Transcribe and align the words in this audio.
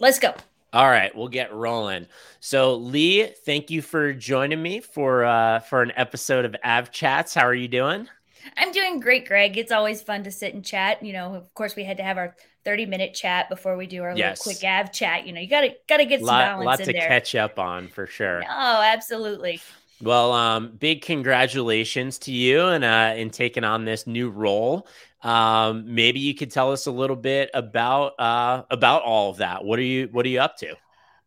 Let's 0.00 0.18
go. 0.18 0.34
All 0.72 0.88
right, 0.88 1.14
we'll 1.14 1.28
get 1.28 1.52
rolling. 1.52 2.06
So, 2.40 2.74
Lee, 2.76 3.26
thank 3.44 3.70
you 3.70 3.82
for 3.82 4.12
joining 4.14 4.62
me 4.62 4.80
for 4.80 5.24
uh, 5.24 5.60
for 5.60 5.82
an 5.82 5.92
episode 5.94 6.44
of 6.44 6.56
Av 6.64 6.90
Chats. 6.90 7.34
How 7.34 7.44
are 7.44 7.54
you 7.54 7.68
doing? 7.68 8.08
I'm 8.56 8.72
doing 8.72 8.98
great, 8.98 9.26
Greg. 9.26 9.58
It's 9.58 9.72
always 9.72 10.00
fun 10.00 10.24
to 10.24 10.30
sit 10.30 10.54
and 10.54 10.64
chat. 10.64 11.02
You 11.02 11.12
know, 11.12 11.34
of 11.34 11.52
course, 11.54 11.76
we 11.76 11.84
had 11.84 11.98
to 11.98 12.02
have 12.02 12.16
our 12.16 12.34
30 12.64 12.86
minute 12.86 13.12
chat 13.12 13.50
before 13.50 13.76
we 13.76 13.86
do 13.86 14.02
our 14.02 14.16
yes. 14.16 14.46
little 14.46 14.58
quick 14.58 14.70
Av 14.70 14.90
chat. 14.90 15.26
You 15.26 15.34
know, 15.34 15.40
you 15.40 15.48
gotta 15.48 15.76
gotta 15.86 16.06
get 16.06 16.20
some 16.20 16.28
lot, 16.28 16.44
balance 16.44 16.66
lot 16.66 16.80
in 16.80 16.86
to 16.86 16.92
there. 16.92 17.08
catch 17.08 17.34
up 17.34 17.58
on 17.58 17.88
for 17.88 18.06
sure. 18.06 18.42
Oh, 18.48 18.82
absolutely. 18.82 19.60
Well, 20.00 20.32
um, 20.32 20.72
big 20.78 21.02
congratulations 21.02 22.18
to 22.20 22.32
you 22.32 22.68
and 22.68 22.84
uh, 22.84 23.12
in 23.16 23.28
taking 23.28 23.64
on 23.64 23.84
this 23.84 24.06
new 24.06 24.30
role. 24.30 24.86
Um, 25.22 25.94
maybe 25.94 26.20
you 26.20 26.34
could 26.34 26.50
tell 26.50 26.72
us 26.72 26.86
a 26.86 26.90
little 26.90 27.16
bit 27.16 27.50
about 27.52 28.18
uh, 28.18 28.62
about 28.70 29.02
all 29.02 29.30
of 29.30 29.38
that. 29.38 29.64
What 29.64 29.78
are 29.78 29.82
you 29.82 30.08
What 30.12 30.24
are 30.24 30.30
you 30.30 30.40
up 30.40 30.56
to? 30.58 30.76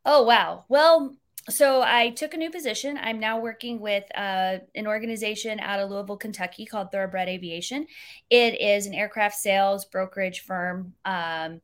Oh 0.06 0.24
wow! 0.24 0.66
Well, 0.68 1.16
so 1.50 1.82
I 1.82 2.10
took 2.12 2.34
a 2.34 2.38
new 2.38 2.50
position. 2.50 2.98
I'm 3.02 3.20
now 3.20 3.40
working 3.40 3.80
with 3.80 4.04
uh, 4.16 4.60
an 4.76 4.88
organization 4.88 5.60
out 5.60 5.80
of 5.80 5.92
Louisville, 5.92 6.18
Kentucky 6.18 6.66
called 6.66 6.92
Thoroughbred 6.92 7.28
Aviation. 7.28 7.86
It 8.30 8.60
is 8.62 8.86
an 8.86 8.94
aircraft 8.94 9.36
sales 9.36 9.86
brokerage 9.86 10.42
firm. 10.42 10.94
Um, 11.04 11.62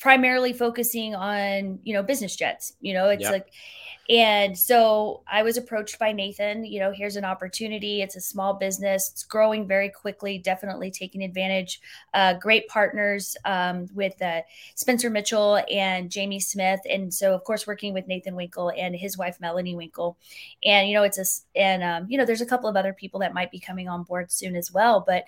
primarily 0.00 0.52
focusing 0.52 1.14
on 1.14 1.78
you 1.82 1.94
know 1.94 2.02
business 2.02 2.36
jets 2.36 2.74
you 2.80 2.92
know 2.92 3.08
it's 3.08 3.22
yep. 3.22 3.32
like 3.32 3.48
and 4.08 4.56
so 4.56 5.22
I 5.26 5.42
was 5.42 5.56
approached 5.56 5.98
by 5.98 6.12
Nathan, 6.12 6.64
you 6.64 6.78
know, 6.78 6.92
here's 6.92 7.16
an 7.16 7.24
opportunity. 7.24 8.02
It's 8.02 8.14
a 8.14 8.20
small 8.20 8.54
business, 8.54 9.10
it's 9.10 9.24
growing 9.24 9.66
very 9.66 9.88
quickly, 9.88 10.38
definitely 10.38 10.90
taking 10.90 11.24
advantage. 11.24 11.80
Uh, 12.14 12.34
great 12.34 12.68
partners 12.68 13.36
um, 13.44 13.88
with 13.94 14.20
uh, 14.22 14.42
Spencer 14.76 15.10
Mitchell 15.10 15.60
and 15.70 16.10
Jamie 16.10 16.40
Smith. 16.40 16.80
And 16.88 17.12
so, 17.12 17.34
of 17.34 17.42
course, 17.42 17.66
working 17.66 17.92
with 17.92 18.06
Nathan 18.06 18.36
Winkle 18.36 18.70
and 18.76 18.94
his 18.94 19.18
wife, 19.18 19.40
Melanie 19.40 19.74
Winkle. 19.74 20.16
And, 20.64 20.88
you 20.88 20.94
know, 20.94 21.02
it's 21.02 21.18
a, 21.18 21.58
and, 21.58 21.82
um, 21.82 22.06
you 22.08 22.16
know, 22.16 22.24
there's 22.24 22.40
a 22.40 22.46
couple 22.46 22.68
of 22.68 22.76
other 22.76 22.92
people 22.92 23.20
that 23.20 23.34
might 23.34 23.50
be 23.50 23.58
coming 23.58 23.88
on 23.88 24.04
board 24.04 24.30
soon 24.30 24.54
as 24.54 24.72
well. 24.72 25.02
But, 25.04 25.24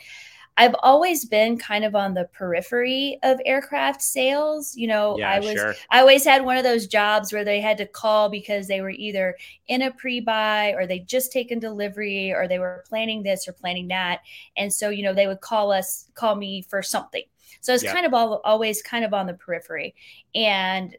I've 0.58 0.74
always 0.80 1.24
been 1.24 1.56
kind 1.56 1.84
of 1.84 1.94
on 1.94 2.14
the 2.14 2.24
periphery 2.32 3.18
of 3.22 3.40
aircraft 3.46 4.02
sales. 4.02 4.76
You 4.76 4.88
know, 4.88 5.16
yeah, 5.16 5.30
I 5.30 5.38
was 5.38 5.52
sure. 5.52 5.74
I 5.90 6.00
always 6.00 6.24
had 6.24 6.44
one 6.44 6.56
of 6.56 6.64
those 6.64 6.88
jobs 6.88 7.32
where 7.32 7.44
they 7.44 7.60
had 7.60 7.78
to 7.78 7.86
call 7.86 8.28
because 8.28 8.66
they 8.66 8.80
were 8.80 8.90
either 8.90 9.36
in 9.68 9.82
a 9.82 9.92
pre-buy 9.92 10.72
or 10.72 10.84
they 10.84 10.98
just 10.98 11.30
taken 11.30 11.60
delivery 11.60 12.32
or 12.32 12.48
they 12.48 12.58
were 12.58 12.84
planning 12.88 13.22
this 13.22 13.46
or 13.46 13.52
planning 13.52 13.86
that. 13.88 14.20
And 14.56 14.72
so, 14.72 14.90
you 14.90 15.04
know, 15.04 15.14
they 15.14 15.28
would 15.28 15.40
call 15.40 15.70
us, 15.70 16.10
call 16.14 16.34
me 16.34 16.62
for 16.62 16.82
something. 16.82 17.22
So 17.60 17.72
it's 17.72 17.84
yeah. 17.84 17.94
kind 17.94 18.04
of 18.04 18.12
all, 18.12 18.40
always 18.44 18.82
kind 18.82 19.04
of 19.04 19.14
on 19.14 19.26
the 19.26 19.34
periphery. 19.34 19.94
And 20.34 20.96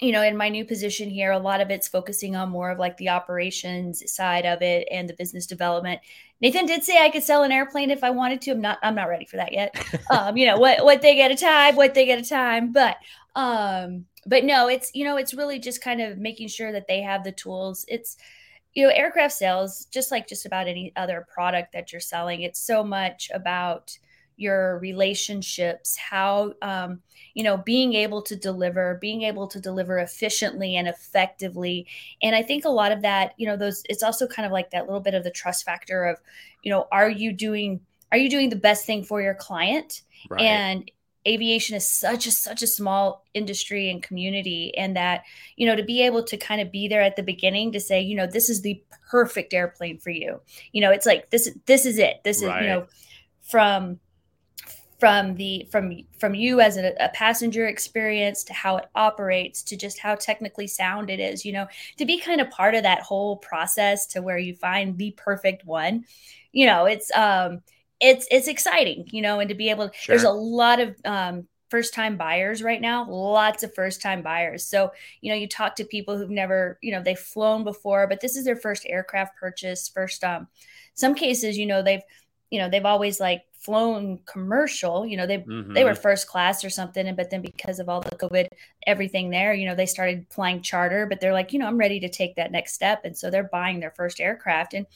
you 0.00 0.10
know, 0.10 0.22
in 0.22 0.36
my 0.36 0.48
new 0.48 0.64
position 0.64 1.08
here, 1.08 1.30
a 1.30 1.38
lot 1.38 1.60
of 1.60 1.70
it's 1.70 1.86
focusing 1.86 2.34
on 2.34 2.50
more 2.50 2.70
of 2.70 2.78
like 2.78 2.96
the 2.96 3.10
operations 3.10 4.02
side 4.12 4.44
of 4.44 4.60
it 4.60 4.88
and 4.90 5.08
the 5.08 5.14
business 5.14 5.46
development. 5.46 6.00
Nathan 6.44 6.66
did 6.66 6.84
say 6.84 7.02
I 7.02 7.08
could 7.08 7.22
sell 7.22 7.42
an 7.42 7.52
airplane 7.52 7.90
if 7.90 8.04
I 8.04 8.10
wanted 8.10 8.42
to. 8.42 8.50
I'm 8.50 8.60
not. 8.60 8.78
I'm 8.82 8.94
not 8.94 9.08
ready 9.08 9.24
for 9.24 9.38
that 9.38 9.54
yet. 9.54 9.74
um, 10.10 10.36
you 10.36 10.44
know 10.44 10.58
what? 10.58 10.84
What 10.84 11.00
they 11.00 11.14
get 11.14 11.30
a 11.30 11.36
time. 11.36 11.74
What 11.74 11.94
they 11.94 12.04
get 12.04 12.18
a 12.18 12.28
time. 12.28 12.70
But 12.70 12.98
um, 13.34 14.04
but 14.26 14.44
no, 14.44 14.68
it's 14.68 14.90
you 14.94 15.04
know, 15.04 15.16
it's 15.16 15.32
really 15.32 15.58
just 15.58 15.82
kind 15.82 16.02
of 16.02 16.18
making 16.18 16.48
sure 16.48 16.70
that 16.70 16.86
they 16.86 17.00
have 17.00 17.24
the 17.24 17.32
tools. 17.32 17.86
It's 17.88 18.18
you 18.74 18.86
know, 18.86 18.92
aircraft 18.92 19.32
sales, 19.32 19.86
just 19.86 20.10
like 20.10 20.28
just 20.28 20.44
about 20.44 20.68
any 20.68 20.92
other 20.96 21.26
product 21.32 21.72
that 21.72 21.92
you're 21.92 22.00
selling, 22.00 22.42
it's 22.42 22.60
so 22.60 22.84
much 22.84 23.30
about 23.32 23.96
your 24.36 24.78
relationships, 24.78 25.96
how 25.96 26.54
um, 26.62 27.00
you 27.34 27.42
know, 27.42 27.56
being 27.56 27.94
able 27.94 28.22
to 28.22 28.36
deliver, 28.36 28.98
being 29.00 29.22
able 29.22 29.48
to 29.48 29.60
deliver 29.60 29.98
efficiently 29.98 30.76
and 30.76 30.86
effectively. 30.86 31.86
And 32.22 32.34
I 32.34 32.42
think 32.42 32.64
a 32.64 32.70
lot 32.70 32.92
of 32.92 33.02
that, 33.02 33.34
you 33.36 33.46
know, 33.46 33.56
those 33.56 33.82
it's 33.88 34.02
also 34.02 34.26
kind 34.26 34.46
of 34.46 34.52
like 34.52 34.70
that 34.70 34.86
little 34.86 35.00
bit 35.00 35.14
of 35.14 35.24
the 35.24 35.30
trust 35.30 35.64
factor 35.64 36.04
of, 36.04 36.18
you 36.62 36.70
know, 36.70 36.86
are 36.92 37.10
you 37.10 37.32
doing 37.32 37.80
are 38.12 38.18
you 38.18 38.30
doing 38.30 38.50
the 38.50 38.56
best 38.56 38.86
thing 38.86 39.02
for 39.02 39.20
your 39.20 39.34
client? 39.34 40.02
Right. 40.30 40.42
And 40.42 40.90
aviation 41.26 41.76
is 41.76 41.86
such 41.86 42.26
a 42.26 42.30
such 42.30 42.62
a 42.62 42.66
small 42.66 43.24
industry 43.34 43.90
and 43.90 44.02
community 44.02 44.76
and 44.76 44.96
that 44.96 45.22
you 45.56 45.66
know 45.66 45.74
to 45.74 45.82
be 45.82 46.02
able 46.02 46.22
to 46.22 46.36
kind 46.36 46.60
of 46.60 46.70
be 46.70 46.86
there 46.86 47.00
at 47.00 47.16
the 47.16 47.22
beginning 47.22 47.72
to 47.72 47.80
say 47.80 48.00
you 48.00 48.14
know 48.14 48.26
this 48.26 48.50
is 48.50 48.60
the 48.60 48.82
perfect 49.10 49.54
airplane 49.54 49.98
for 49.98 50.10
you 50.10 50.38
you 50.72 50.80
know 50.80 50.90
it's 50.90 51.06
like 51.06 51.30
this 51.30 51.50
this 51.66 51.86
is 51.86 51.98
it 51.98 52.20
this 52.24 52.42
right. 52.42 52.56
is 52.56 52.62
you 52.62 52.68
know 52.68 52.86
from 53.42 53.98
from 55.04 55.34
the 55.34 55.68
from 55.70 55.94
from 56.18 56.34
you 56.34 56.62
as 56.62 56.78
a, 56.78 56.94
a, 56.98 57.10
passenger 57.10 57.66
experience 57.66 58.42
to 58.42 58.54
how 58.54 58.78
it 58.78 58.86
operates 58.94 59.62
to 59.62 59.76
just 59.76 59.98
how 59.98 60.14
technically 60.14 60.66
sound 60.66 61.10
it 61.10 61.20
is 61.20 61.44
you 61.44 61.52
know 61.52 61.66
to 61.98 62.06
be 62.06 62.18
kind 62.18 62.40
of 62.40 62.48
part 62.48 62.74
of 62.74 62.84
that 62.84 63.02
whole 63.02 63.36
process 63.36 64.06
to 64.06 64.22
where 64.22 64.38
you 64.38 64.54
find 64.54 64.96
the 64.96 65.10
perfect 65.10 65.62
one 65.66 66.06
you 66.52 66.64
know 66.64 66.86
it's 66.86 67.14
um 67.14 67.60
it's 68.00 68.26
it's 68.30 68.48
exciting 68.48 69.06
you 69.10 69.20
know 69.20 69.40
and 69.40 69.50
to 69.50 69.54
be 69.54 69.68
able 69.68 69.90
to, 69.90 69.94
sure. 69.94 70.14
there's 70.14 70.24
a 70.24 70.30
lot 70.30 70.80
of 70.80 70.96
um 71.04 71.46
first 71.68 71.92
time 71.92 72.16
buyers 72.16 72.62
right 72.62 72.80
now 72.80 73.06
lots 73.06 73.62
of 73.62 73.74
first 73.74 74.00
time 74.00 74.22
buyers 74.22 74.64
so 74.64 74.90
you 75.20 75.30
know 75.30 75.36
you 75.36 75.46
talk 75.46 75.76
to 75.76 75.84
people 75.84 76.16
who've 76.16 76.30
never 76.30 76.78
you 76.80 76.90
know 76.90 77.02
they've 77.02 77.18
flown 77.18 77.62
before 77.62 78.06
but 78.06 78.22
this 78.22 78.36
is 78.36 78.44
their 78.46 78.56
first 78.56 78.86
aircraft 78.88 79.36
purchase 79.36 79.86
first 79.86 80.24
um 80.24 80.48
some 80.94 81.14
cases 81.14 81.58
you 81.58 81.66
know 81.66 81.82
they've 81.82 82.02
you 82.50 82.58
know 82.58 82.70
they've 82.70 82.86
always 82.86 83.20
like 83.20 83.42
flown 83.64 84.18
commercial 84.26 85.06
you 85.06 85.16
know 85.16 85.26
they 85.26 85.38
mm-hmm. 85.38 85.72
they 85.72 85.84
were 85.84 85.92
mm-hmm. 85.92 86.02
first 86.02 86.28
class 86.28 86.64
or 86.64 86.70
something 86.70 87.14
but 87.14 87.30
then 87.30 87.40
because 87.40 87.78
of 87.78 87.88
all 87.88 88.00
the 88.00 88.10
covid 88.16 88.46
everything 88.86 89.30
there 89.30 89.54
you 89.54 89.66
know 89.66 89.74
they 89.74 89.86
started 89.86 90.26
flying 90.30 90.60
charter 90.60 91.06
but 91.06 91.20
they're 91.20 91.32
like 91.32 91.52
you 91.52 91.58
know 91.58 91.66
i'm 91.66 91.78
ready 91.78 91.98
to 91.98 92.08
take 92.08 92.36
that 92.36 92.52
next 92.52 92.74
step 92.74 93.00
and 93.04 93.16
so 93.16 93.30
they're 93.30 93.44
buying 93.44 93.80
their 93.80 93.92
first 93.92 94.20
aircraft 94.20 94.74
and 94.74 94.86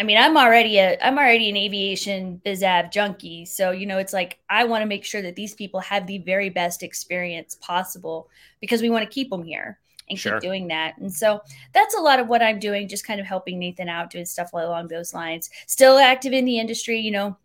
I 0.00 0.04
mean, 0.04 0.16
I'm 0.16 0.36
already 0.36 0.78
a 0.78 0.96
I'm 1.02 1.18
already 1.18 1.50
an 1.50 1.56
aviation 1.56 2.40
biz 2.44 2.62
av 2.62 2.92
junkie. 2.92 3.44
So, 3.44 3.72
you 3.72 3.84
know, 3.84 3.98
it's 3.98 4.12
like 4.12 4.38
I 4.48 4.62
want 4.62 4.82
to 4.82 4.86
make 4.86 5.04
sure 5.04 5.22
that 5.22 5.34
these 5.34 5.54
people 5.54 5.80
have 5.80 6.06
the 6.06 6.18
very 6.18 6.50
best 6.50 6.84
experience 6.84 7.56
possible 7.56 8.28
because 8.60 8.80
we 8.80 8.90
want 8.90 9.02
to 9.02 9.12
keep 9.12 9.28
them 9.28 9.42
here 9.42 9.80
and 10.10 10.18
sure. 10.18 10.34
keep 10.34 10.42
doing 10.42 10.68
that. 10.68 10.96
And 10.98 11.12
so 11.12 11.40
that's 11.72 11.96
a 11.96 12.00
lot 12.00 12.20
of 12.20 12.28
what 12.28 12.42
I'm 12.42 12.58
doing, 12.58 12.88
just 12.88 13.06
kind 13.06 13.20
of 13.20 13.26
helping 13.26 13.58
Nathan 13.58 13.88
out, 13.88 14.10
doing 14.10 14.24
stuff 14.24 14.52
along 14.52 14.88
those 14.88 15.14
lines. 15.14 15.50
Still 15.66 15.98
active 15.98 16.32
in 16.32 16.44
the 16.44 16.58
industry, 16.58 16.98
you 17.00 17.10
know. 17.10 17.36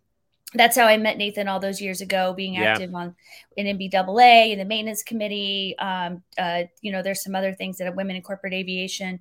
That's 0.56 0.76
how 0.76 0.86
I 0.86 0.96
met 0.98 1.18
Nathan 1.18 1.48
all 1.48 1.58
those 1.58 1.80
years 1.80 2.00
ago, 2.00 2.32
being 2.32 2.58
active 2.58 2.92
yeah. 2.92 2.96
on 2.96 3.16
in 3.56 3.76
NBAA 3.76 4.52
in 4.52 4.58
the 4.60 4.64
maintenance 4.64 5.02
committee. 5.02 5.76
Um, 5.80 6.22
uh, 6.38 6.62
you 6.80 6.92
know, 6.92 7.02
there's 7.02 7.24
some 7.24 7.34
other 7.34 7.52
things 7.52 7.78
that 7.78 7.96
Women 7.96 8.14
in 8.14 8.22
Corporate 8.22 8.54
Aviation 8.54 9.18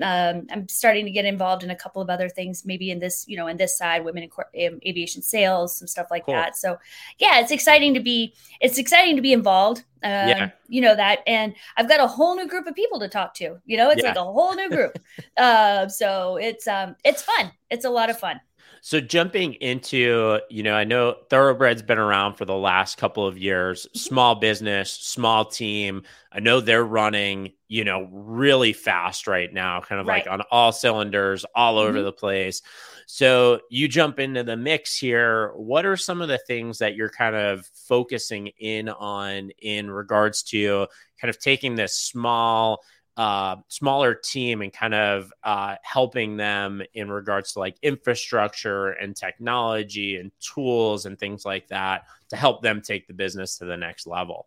um, 0.00 0.46
I'm 0.50 0.68
starting 0.68 1.04
to 1.04 1.10
get 1.10 1.24
involved 1.24 1.62
in 1.62 1.70
a 1.70 1.76
couple 1.76 2.00
of 2.00 2.08
other 2.08 2.28
things, 2.28 2.64
maybe 2.64 2.90
in 2.90 2.98
this, 2.98 3.26
you 3.28 3.36
know, 3.36 3.46
in 3.46 3.56
this 3.56 3.76
side, 3.76 4.04
women 4.04 4.28
in 4.54 4.80
aviation 4.86 5.20
sales, 5.20 5.76
some 5.76 5.86
stuff 5.86 6.06
like 6.10 6.24
cool. 6.24 6.34
that. 6.34 6.56
So, 6.56 6.78
yeah, 7.18 7.40
it's 7.40 7.50
exciting 7.50 7.92
to 7.94 8.00
be, 8.00 8.34
it's 8.60 8.78
exciting 8.78 9.16
to 9.16 9.22
be 9.22 9.32
involved. 9.32 9.84
Um, 10.04 10.28
yeah. 10.28 10.50
You 10.68 10.80
know 10.80 10.96
that, 10.96 11.20
and 11.28 11.54
I've 11.76 11.88
got 11.88 12.00
a 12.00 12.06
whole 12.08 12.34
new 12.34 12.48
group 12.48 12.66
of 12.66 12.74
people 12.74 12.98
to 12.98 13.08
talk 13.08 13.34
to. 13.34 13.60
You 13.66 13.76
know, 13.76 13.90
it's 13.90 14.02
yeah. 14.02 14.08
like 14.08 14.16
a 14.16 14.24
whole 14.24 14.54
new 14.54 14.68
group. 14.68 14.98
uh, 15.36 15.86
so 15.86 16.38
it's 16.38 16.66
um, 16.66 16.96
it's 17.04 17.22
fun. 17.22 17.52
It's 17.70 17.84
a 17.84 17.90
lot 17.90 18.10
of 18.10 18.18
fun. 18.18 18.40
So 18.84 19.00
jumping 19.00 19.54
into, 19.54 20.40
you 20.50 20.64
know, 20.64 20.74
I 20.74 20.82
know 20.82 21.14
Thoroughbred's 21.30 21.82
been 21.82 22.00
around 22.00 22.34
for 22.34 22.44
the 22.44 22.56
last 22.56 22.98
couple 22.98 23.24
of 23.24 23.38
years, 23.38 23.86
mm-hmm. 23.86 23.98
small 23.98 24.34
business, 24.34 24.90
small 24.90 25.44
team. 25.44 26.02
I 26.32 26.40
know 26.40 26.60
they're 26.60 26.84
running, 26.84 27.52
you 27.68 27.84
know, 27.84 28.08
really 28.10 28.72
fast 28.72 29.28
right 29.28 29.52
now, 29.52 29.82
kind 29.82 30.00
of 30.00 30.08
right. 30.08 30.26
like 30.26 30.32
on 30.32 30.42
all 30.50 30.72
cylinders, 30.72 31.46
all 31.54 31.78
over 31.78 31.98
mm-hmm. 31.98 32.06
the 32.06 32.12
place. 32.12 32.60
So 33.06 33.60
you 33.70 33.86
jump 33.86 34.18
into 34.18 34.42
the 34.42 34.56
mix 34.56 34.98
here. 34.98 35.52
What 35.54 35.86
are 35.86 35.96
some 35.96 36.20
of 36.20 36.26
the 36.26 36.38
things 36.38 36.78
that 36.78 36.96
you're 36.96 37.08
kind 37.08 37.36
of 37.36 37.64
focusing 37.86 38.48
in 38.58 38.88
on 38.88 39.50
in 39.60 39.92
regards 39.92 40.42
to 40.44 40.88
kind 41.20 41.30
of 41.30 41.38
taking 41.38 41.76
this 41.76 41.94
small 41.94 42.82
uh, 43.16 43.56
smaller 43.68 44.14
team 44.14 44.62
and 44.62 44.72
kind 44.72 44.94
of 44.94 45.32
uh, 45.44 45.76
helping 45.82 46.36
them 46.36 46.82
in 46.94 47.10
regards 47.10 47.52
to 47.52 47.58
like 47.58 47.76
infrastructure 47.82 48.90
and 48.92 49.14
technology 49.14 50.16
and 50.16 50.30
tools 50.40 51.04
and 51.06 51.18
things 51.18 51.44
like 51.44 51.68
that 51.68 52.04
to 52.30 52.36
help 52.36 52.62
them 52.62 52.80
take 52.80 53.06
the 53.06 53.14
business 53.14 53.58
to 53.58 53.64
the 53.64 53.76
next 53.76 54.06
level. 54.06 54.46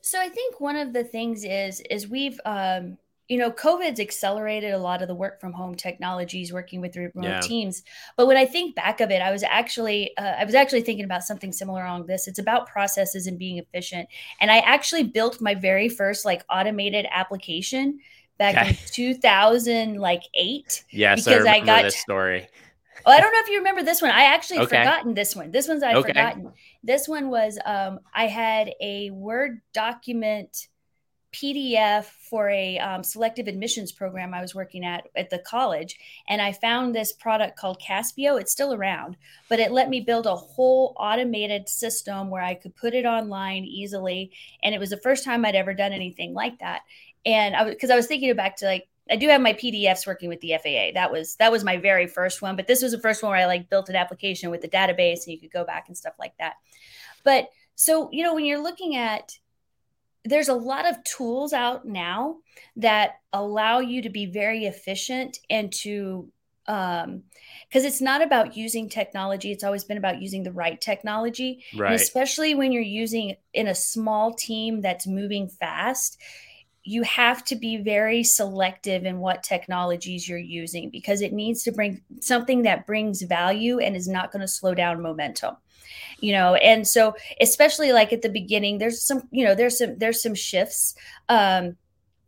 So 0.00 0.20
I 0.20 0.28
think 0.28 0.60
one 0.60 0.76
of 0.76 0.92
the 0.92 1.04
things 1.04 1.44
is 1.44 1.80
is 1.90 2.08
we've 2.08 2.40
um, 2.44 2.98
you 3.28 3.38
know, 3.38 3.50
COVID's 3.50 4.00
accelerated 4.00 4.72
a 4.72 4.78
lot 4.78 5.02
of 5.02 5.08
the 5.08 5.14
work 5.14 5.40
from 5.40 5.52
home 5.52 5.74
technologies, 5.74 6.52
working 6.52 6.80
with 6.80 6.96
remote 6.96 7.24
yeah. 7.24 7.40
teams. 7.40 7.82
But 8.16 8.26
when 8.26 8.36
I 8.36 8.46
think 8.46 8.74
back 8.76 9.00
of 9.00 9.10
it, 9.10 9.20
I 9.20 9.30
was 9.30 9.42
actually, 9.42 10.16
uh, 10.16 10.34
I 10.38 10.44
was 10.44 10.54
actually 10.54 10.82
thinking 10.82 11.04
about 11.04 11.24
something 11.24 11.52
similar 11.52 11.84
along 11.84 12.06
this. 12.06 12.28
It's 12.28 12.38
about 12.38 12.66
processes 12.66 13.26
and 13.26 13.38
being 13.38 13.58
efficient. 13.58 14.08
And 14.40 14.50
I 14.50 14.58
actually 14.58 15.04
built 15.04 15.40
my 15.40 15.54
very 15.54 15.88
first 15.88 16.24
like 16.24 16.44
automated 16.48 17.06
application 17.10 17.98
back 18.38 18.56
okay. 18.56 18.68
in 18.70 18.76
2000, 18.92 19.96
like 19.96 20.22
eight. 20.34 20.84
Yes, 20.90 21.24
because 21.24 21.46
I, 21.46 21.56
I 21.56 21.60
got 21.60 21.82
this 21.82 21.98
story 21.98 22.48
Oh, 23.06 23.12
I 23.12 23.20
don't 23.20 23.32
know 23.32 23.40
if 23.40 23.48
you 23.48 23.58
remember 23.58 23.84
this 23.84 24.02
one. 24.02 24.10
I 24.10 24.24
actually 24.24 24.58
okay. 24.60 24.78
forgotten 24.78 25.14
this 25.14 25.36
one. 25.36 25.52
This 25.52 25.68
one's 25.68 25.84
I've 25.84 25.96
okay. 25.98 26.08
forgotten. 26.08 26.52
This 26.82 27.06
one 27.06 27.28
was 27.28 27.56
um, 27.64 28.00
I 28.12 28.26
had 28.26 28.72
a 28.80 29.10
Word 29.10 29.60
document 29.72 30.66
PDF 31.36 32.04
for 32.04 32.48
a 32.48 32.78
um, 32.78 33.02
selective 33.04 33.46
admissions 33.46 33.92
program 33.92 34.32
I 34.32 34.40
was 34.40 34.54
working 34.54 34.84
at 34.84 35.08
at 35.14 35.28
the 35.28 35.38
college, 35.38 35.98
and 36.28 36.40
I 36.40 36.52
found 36.52 36.94
this 36.94 37.12
product 37.12 37.58
called 37.58 37.80
Caspio. 37.80 38.40
It's 38.40 38.52
still 38.52 38.72
around, 38.72 39.16
but 39.48 39.60
it 39.60 39.70
let 39.70 39.90
me 39.90 40.00
build 40.00 40.26
a 40.26 40.34
whole 40.34 40.94
automated 40.98 41.68
system 41.68 42.30
where 42.30 42.42
I 42.42 42.54
could 42.54 42.74
put 42.74 42.94
it 42.94 43.04
online 43.04 43.64
easily, 43.64 44.32
and 44.62 44.74
it 44.74 44.78
was 44.78 44.90
the 44.90 44.96
first 44.96 45.24
time 45.24 45.44
I'd 45.44 45.54
ever 45.54 45.74
done 45.74 45.92
anything 45.92 46.32
like 46.32 46.58
that. 46.60 46.82
And 47.26 47.54
I 47.54 47.64
was 47.64 47.74
because 47.74 47.90
I 47.90 47.96
was 47.96 48.06
thinking 48.06 48.34
back 48.34 48.56
to 48.58 48.66
like 48.66 48.88
I 49.10 49.16
do 49.16 49.28
have 49.28 49.40
my 49.40 49.52
PDFs 49.52 50.06
working 50.06 50.28
with 50.28 50.40
the 50.40 50.54
FAA. 50.62 50.92
That 50.94 51.12
was 51.12 51.36
that 51.36 51.52
was 51.52 51.62
my 51.64 51.76
very 51.76 52.06
first 52.06 52.40
one, 52.40 52.56
but 52.56 52.66
this 52.66 52.82
was 52.82 52.92
the 52.92 53.00
first 53.00 53.22
one 53.22 53.30
where 53.30 53.40
I 53.40 53.46
like 53.46 53.68
built 53.68 53.88
an 53.88 53.96
application 53.96 54.50
with 54.50 54.62
the 54.62 54.68
database 54.68 55.24
and 55.24 55.34
you 55.34 55.38
could 55.38 55.52
go 55.52 55.64
back 55.64 55.88
and 55.88 55.96
stuff 55.96 56.14
like 56.18 56.36
that. 56.38 56.54
But 57.24 57.50
so, 57.76 58.08
you 58.10 58.24
know, 58.24 58.34
when 58.34 58.46
you're 58.46 58.62
looking 58.62 58.96
at 58.96 59.38
there's 60.26 60.48
a 60.48 60.54
lot 60.54 60.88
of 60.88 61.02
tools 61.04 61.52
out 61.52 61.86
now 61.86 62.36
that 62.76 63.20
allow 63.32 63.78
you 63.78 64.02
to 64.02 64.10
be 64.10 64.26
very 64.26 64.66
efficient 64.66 65.38
and 65.48 65.72
to 65.72 66.30
um 66.68 67.22
because 67.68 67.84
it's 67.84 68.00
not 68.00 68.22
about 68.22 68.56
using 68.56 68.88
technology 68.88 69.52
it's 69.52 69.62
always 69.62 69.84
been 69.84 69.98
about 69.98 70.20
using 70.20 70.42
the 70.42 70.52
right 70.52 70.80
technology 70.80 71.64
right. 71.76 71.92
and 71.92 71.94
especially 71.94 72.54
when 72.54 72.72
you're 72.72 72.82
using 72.82 73.36
in 73.54 73.68
a 73.68 73.74
small 73.74 74.34
team 74.34 74.80
that's 74.80 75.06
moving 75.06 75.48
fast 75.48 76.20
you 76.82 77.02
have 77.02 77.44
to 77.44 77.56
be 77.56 77.76
very 77.76 78.22
selective 78.22 79.04
in 79.04 79.18
what 79.18 79.42
technologies 79.42 80.28
you're 80.28 80.38
using 80.38 80.88
because 80.90 81.20
it 81.20 81.32
needs 81.32 81.62
to 81.64 81.72
bring 81.72 82.00
something 82.20 82.62
that 82.62 82.86
brings 82.86 83.22
value 83.22 83.78
and 83.78 83.96
is 83.96 84.08
not 84.08 84.32
going 84.32 84.40
to 84.40 84.48
slow 84.48 84.74
down 84.74 85.00
momentum 85.02 85.56
you 86.20 86.32
know 86.32 86.54
and 86.56 86.86
so 86.86 87.14
especially 87.40 87.92
like 87.92 88.12
at 88.12 88.22
the 88.22 88.28
beginning 88.28 88.78
there's 88.78 89.02
some 89.02 89.22
you 89.30 89.44
know 89.44 89.54
there's 89.54 89.78
some 89.78 89.96
there's 89.98 90.22
some 90.22 90.34
shifts 90.34 90.94
um 91.28 91.76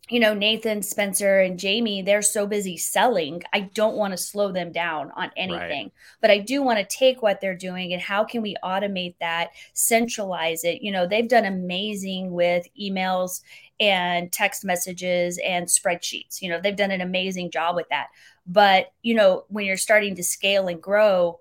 you 0.09 0.21
know 0.21 0.35
Nathan 0.35 0.83
Spencer 0.83 1.41
and 1.41 1.59
Jamie 1.59 2.03
they're 2.03 2.23
so 2.23 2.47
busy 2.47 2.77
selling 2.77 3.43
I 3.53 3.61
don't 3.61 3.97
want 3.97 4.13
to 4.13 4.17
slow 4.17 4.53
them 4.53 4.73
down 4.73 5.11
on 5.17 5.31
anything 5.37 5.85
right. 5.85 5.93
but 6.21 6.31
I 6.31 6.39
do 6.39 6.63
want 6.63 6.79
to 6.79 6.97
take 6.97 7.23
what 7.23 7.41
they're 7.41 7.57
doing 7.57 7.93
and 7.93 8.03
how 8.03 8.25
can 8.25 8.43
we 8.43 8.57
automate 8.65 9.15
that 9.21 9.51
centralize 9.75 10.65
it 10.65 10.83
you 10.83 10.91
know 10.91 11.07
they've 11.07 11.29
done 11.29 11.45
amazing 11.45 12.33
with 12.33 12.67
emails 12.81 13.43
and 13.81 14.33
text 14.33 14.65
messages 14.65 15.39
and 15.45 15.67
spreadsheets 15.67 16.41
you 16.41 16.49
know 16.49 16.61
they've 16.61 16.77
done 16.77 16.91
an 16.91 17.01
amazing 17.01 17.51
job 17.51 17.77
with 17.77 17.89
that 17.91 18.09
but 18.47 18.93
you 19.03 19.15
know 19.15 19.45
when 19.49 19.67
you're 19.67 19.77
starting 19.77 20.15
to 20.17 20.25
scale 20.25 20.69
and 20.69 20.83
grow 20.83 21.39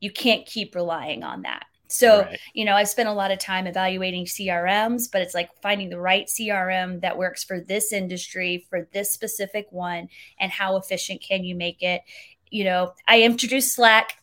you 0.00 0.10
can't 0.10 0.46
keep 0.46 0.74
relying 0.74 1.22
on 1.22 1.42
that. 1.42 1.64
So, 1.90 2.20
right. 2.20 2.38
you 2.52 2.66
know, 2.66 2.74
I've 2.74 2.88
spent 2.88 3.08
a 3.08 3.12
lot 3.12 3.30
of 3.30 3.38
time 3.38 3.66
evaluating 3.66 4.26
CRMs, 4.26 5.10
but 5.10 5.22
it's 5.22 5.34
like 5.34 5.50
finding 5.62 5.88
the 5.88 5.98
right 5.98 6.26
CRM 6.26 7.00
that 7.00 7.16
works 7.16 7.42
for 7.42 7.60
this 7.60 7.92
industry, 7.92 8.66
for 8.68 8.86
this 8.92 9.10
specific 9.10 9.66
one, 9.70 10.08
and 10.38 10.52
how 10.52 10.76
efficient 10.76 11.22
can 11.22 11.44
you 11.44 11.54
make 11.54 11.82
it? 11.82 12.02
You 12.50 12.64
know, 12.64 12.92
I 13.06 13.22
introduced 13.22 13.74
Slack. 13.74 14.18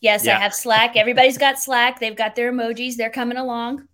Yes, 0.00 0.24
yeah. 0.24 0.36
I 0.36 0.40
have 0.40 0.54
Slack. 0.54 0.96
Everybody's 0.96 1.38
got 1.38 1.58
Slack. 1.58 1.98
They've 1.98 2.14
got 2.14 2.36
their 2.36 2.52
emojis. 2.52 2.94
They're 2.94 3.10
coming 3.10 3.36
along 3.36 3.88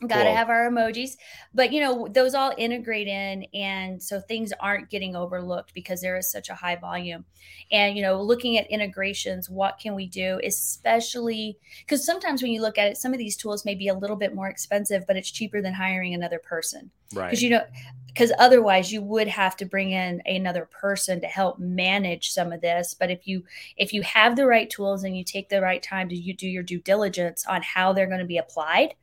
got 0.00 0.18
to 0.18 0.24
cool. 0.24 0.34
have 0.34 0.48
our 0.48 0.70
emojis. 0.70 1.16
But 1.54 1.72
you 1.72 1.80
know 1.80 2.08
those 2.10 2.34
all 2.34 2.52
integrate 2.56 3.08
in 3.08 3.44
and 3.54 4.02
so 4.02 4.20
things 4.20 4.52
aren't 4.60 4.90
getting 4.90 5.16
overlooked 5.16 5.74
because 5.74 6.00
there 6.00 6.16
is 6.16 6.30
such 6.30 6.48
a 6.48 6.54
high 6.54 6.76
volume. 6.76 7.24
And 7.70 7.96
you 7.96 8.02
know 8.02 8.20
looking 8.20 8.58
at 8.58 8.70
integrations 8.70 9.50
what 9.50 9.78
can 9.78 9.94
we 9.94 10.06
do 10.06 10.40
especially 10.44 11.58
because 11.80 12.04
sometimes 12.04 12.42
when 12.42 12.52
you 12.52 12.60
look 12.60 12.78
at 12.78 12.88
it 12.88 12.96
some 12.96 13.12
of 13.12 13.18
these 13.18 13.36
tools 13.36 13.64
may 13.64 13.74
be 13.74 13.88
a 13.88 13.94
little 13.94 14.16
bit 14.16 14.34
more 14.34 14.48
expensive 14.48 15.04
but 15.06 15.16
it's 15.16 15.30
cheaper 15.30 15.60
than 15.60 15.74
hiring 15.74 16.14
another 16.14 16.38
person. 16.38 16.90
Right. 17.14 17.26
because 17.26 17.42
you 17.42 17.50
know 17.50 17.62
because 18.08 18.32
otherwise 18.38 18.92
you 18.92 19.00
would 19.02 19.28
have 19.28 19.56
to 19.56 19.64
bring 19.64 19.92
in 19.92 20.22
another 20.26 20.66
person 20.66 21.20
to 21.22 21.26
help 21.26 21.58
manage 21.58 22.30
some 22.30 22.52
of 22.52 22.60
this. 22.60 22.94
But 22.94 23.10
if 23.10 23.26
you 23.26 23.44
if 23.76 23.92
you 23.92 24.02
have 24.02 24.36
the 24.36 24.46
right 24.46 24.68
tools 24.68 25.04
and 25.04 25.16
you 25.16 25.24
take 25.24 25.48
the 25.48 25.62
right 25.62 25.82
time 25.82 26.08
to 26.08 26.16
you 26.16 26.34
do 26.34 26.48
your 26.48 26.62
due 26.62 26.80
diligence 26.80 27.46
on 27.46 27.62
how 27.62 27.92
they're 27.92 28.06
going 28.06 28.20
to 28.20 28.26
be 28.26 28.38
applied 28.38 28.94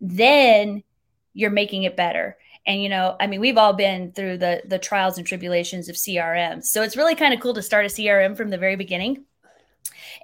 then 0.00 0.82
you're 1.34 1.50
making 1.50 1.84
it 1.84 1.96
better. 1.96 2.36
And 2.66 2.82
you 2.82 2.88
know 2.88 3.14
i 3.20 3.28
mean 3.28 3.38
we've 3.38 3.58
all 3.58 3.74
been 3.74 4.10
through 4.10 4.38
the 4.38 4.60
the 4.64 4.80
trials 4.80 5.18
and 5.18 5.24
tribulations 5.24 5.88
of 5.88 5.94
crm 5.94 6.64
so 6.64 6.82
it's 6.82 6.96
really 6.96 7.14
kind 7.14 7.32
of 7.32 7.38
cool 7.38 7.54
to 7.54 7.62
start 7.62 7.84
a 7.84 7.88
crm 7.88 8.36
from 8.36 8.50
the 8.50 8.58
very 8.58 8.74
beginning 8.74 9.24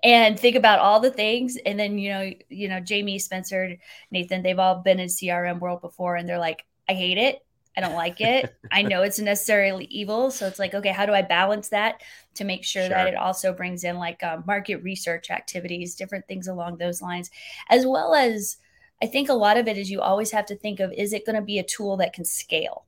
and 0.03 0.39
think 0.39 0.57
about 0.57 0.81
all 0.81 1.01
the 1.01 1.11
things. 1.11 1.57
And 1.65 1.79
then 1.79 1.99
you 1.99 2.11
know 2.11 2.33
you 2.49 2.69
know 2.69 2.81
jamie 2.81 3.19
spencer 3.19 3.77
nathan 4.11 4.43
they've 4.43 4.59
all 4.59 4.77
been 4.77 5.01
in 5.01 5.09
crm 5.09 5.61
world 5.61 5.81
before 5.81 6.17
and 6.17 6.29
they're 6.29 6.39
like 6.39 6.65
i 6.89 6.95
hate 6.95 7.19
it. 7.19 7.45
I 7.75 7.81
don't 7.81 7.95
like 7.95 8.21
it. 8.21 8.55
I 8.71 8.83
know 8.83 9.01
it's 9.01 9.19
necessarily 9.19 9.87
evil. 9.87 10.31
So 10.31 10.47
it's 10.47 10.59
like 10.59 10.75
okay 10.75 10.91
how 10.91 11.07
do 11.07 11.13
i 11.13 11.23
balance 11.23 11.69
that 11.69 12.03
to 12.35 12.45
make 12.45 12.65
sure, 12.65 12.83
sure. 12.83 12.91
that 12.91 13.09
it 13.09 13.17
also 13.17 13.53
brings 13.53 13.85
in 13.85 13.99
like 13.99 14.23
uh, 14.23 14.39
market 14.47 14.77
research 14.83 15.31
activities 15.31 15.95
different 15.95 16.27
things 16.27 16.49
along 16.49 16.79
those 16.79 17.03
lines 17.03 17.31
as 17.69 17.87
well 17.87 18.15
as 18.15 18.57
I 19.03 19.07
think 19.07 19.29
a 19.29 19.35
lot 19.35 19.57
of 19.57 19.67
it 19.67 19.77
is 19.77 19.91
you 19.91 20.01
always 20.01 20.31
have 20.31 20.47
to 20.47 20.57
think 20.57 20.79
of 20.79 20.93
is 20.93 21.13
it 21.13 21.27
going 21.27 21.35
to 21.35 21.43
be 21.43 21.59
a 21.59 21.65
tool 21.65 21.97
that 21.97 22.13
can 22.13 22.25
scale? 22.25 22.87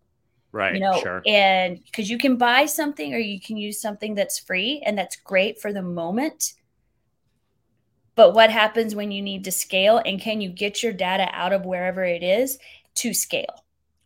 Right. 0.52 0.74
You 0.74 0.80
know, 0.80 1.00
sure. 1.00 1.22
and 1.26 1.82
because 1.84 2.08
you 2.08 2.16
can 2.16 2.36
buy 2.36 2.66
something 2.66 3.12
or 3.12 3.18
you 3.18 3.40
can 3.40 3.56
use 3.56 3.80
something 3.80 4.14
that's 4.14 4.38
free 4.38 4.80
and 4.86 4.96
that's 4.96 5.16
great 5.16 5.60
for 5.60 5.72
the 5.72 5.82
moment. 5.82 6.52
But 8.14 8.34
what 8.34 8.50
happens 8.50 8.94
when 8.94 9.10
you 9.10 9.20
need 9.20 9.42
to 9.44 9.50
scale 9.50 10.00
and 10.06 10.20
can 10.20 10.40
you 10.40 10.48
get 10.48 10.80
your 10.80 10.92
data 10.92 11.28
out 11.32 11.52
of 11.52 11.66
wherever 11.66 12.04
it 12.04 12.22
is 12.22 12.58
to 12.96 13.12
scale? 13.12 13.63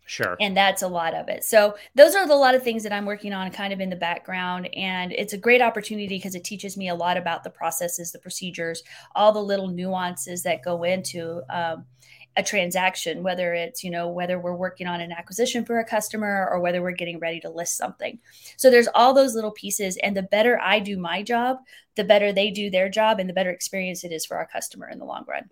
Sure. 0.08 0.38
And 0.40 0.56
that's 0.56 0.80
a 0.80 0.88
lot 0.88 1.12
of 1.12 1.28
it. 1.28 1.44
So 1.44 1.76
those 1.94 2.14
are 2.14 2.26
the 2.26 2.34
lot 2.34 2.54
of 2.54 2.62
things 2.62 2.82
that 2.82 2.94
I'm 2.94 3.04
working 3.04 3.34
on 3.34 3.50
kind 3.50 3.74
of 3.74 3.80
in 3.80 3.90
the 3.90 3.96
background. 3.96 4.66
And 4.74 5.12
it's 5.12 5.34
a 5.34 5.38
great 5.38 5.60
opportunity 5.60 6.08
because 6.08 6.34
it 6.34 6.44
teaches 6.44 6.78
me 6.78 6.88
a 6.88 6.94
lot 6.94 7.18
about 7.18 7.44
the 7.44 7.50
processes, 7.50 8.10
the 8.10 8.18
procedures, 8.18 8.82
all 9.14 9.32
the 9.32 9.42
little 9.42 9.68
nuances 9.68 10.42
that 10.44 10.64
go 10.64 10.82
into 10.82 11.42
um, 11.50 11.84
a 12.38 12.42
transaction, 12.42 13.22
whether 13.22 13.52
it's, 13.52 13.84
you 13.84 13.90
know, 13.90 14.08
whether 14.08 14.40
we're 14.40 14.56
working 14.56 14.86
on 14.86 15.02
an 15.02 15.12
acquisition 15.12 15.66
for 15.66 15.78
a 15.78 15.84
customer 15.84 16.48
or 16.50 16.58
whether 16.58 16.80
we're 16.80 16.92
getting 16.92 17.18
ready 17.18 17.40
to 17.40 17.50
list 17.50 17.76
something. 17.76 18.18
So 18.56 18.70
there's 18.70 18.88
all 18.94 19.12
those 19.12 19.34
little 19.34 19.50
pieces. 19.50 19.98
And 20.02 20.16
the 20.16 20.22
better 20.22 20.58
I 20.58 20.80
do 20.80 20.96
my 20.96 21.22
job, 21.22 21.58
the 21.96 22.04
better 22.04 22.32
they 22.32 22.50
do 22.50 22.70
their 22.70 22.88
job 22.88 23.20
and 23.20 23.28
the 23.28 23.34
better 23.34 23.50
experience 23.50 24.04
it 24.04 24.12
is 24.12 24.24
for 24.24 24.38
our 24.38 24.46
customer 24.46 24.88
in 24.88 24.98
the 24.98 25.04
long 25.04 25.26
run 25.28 25.50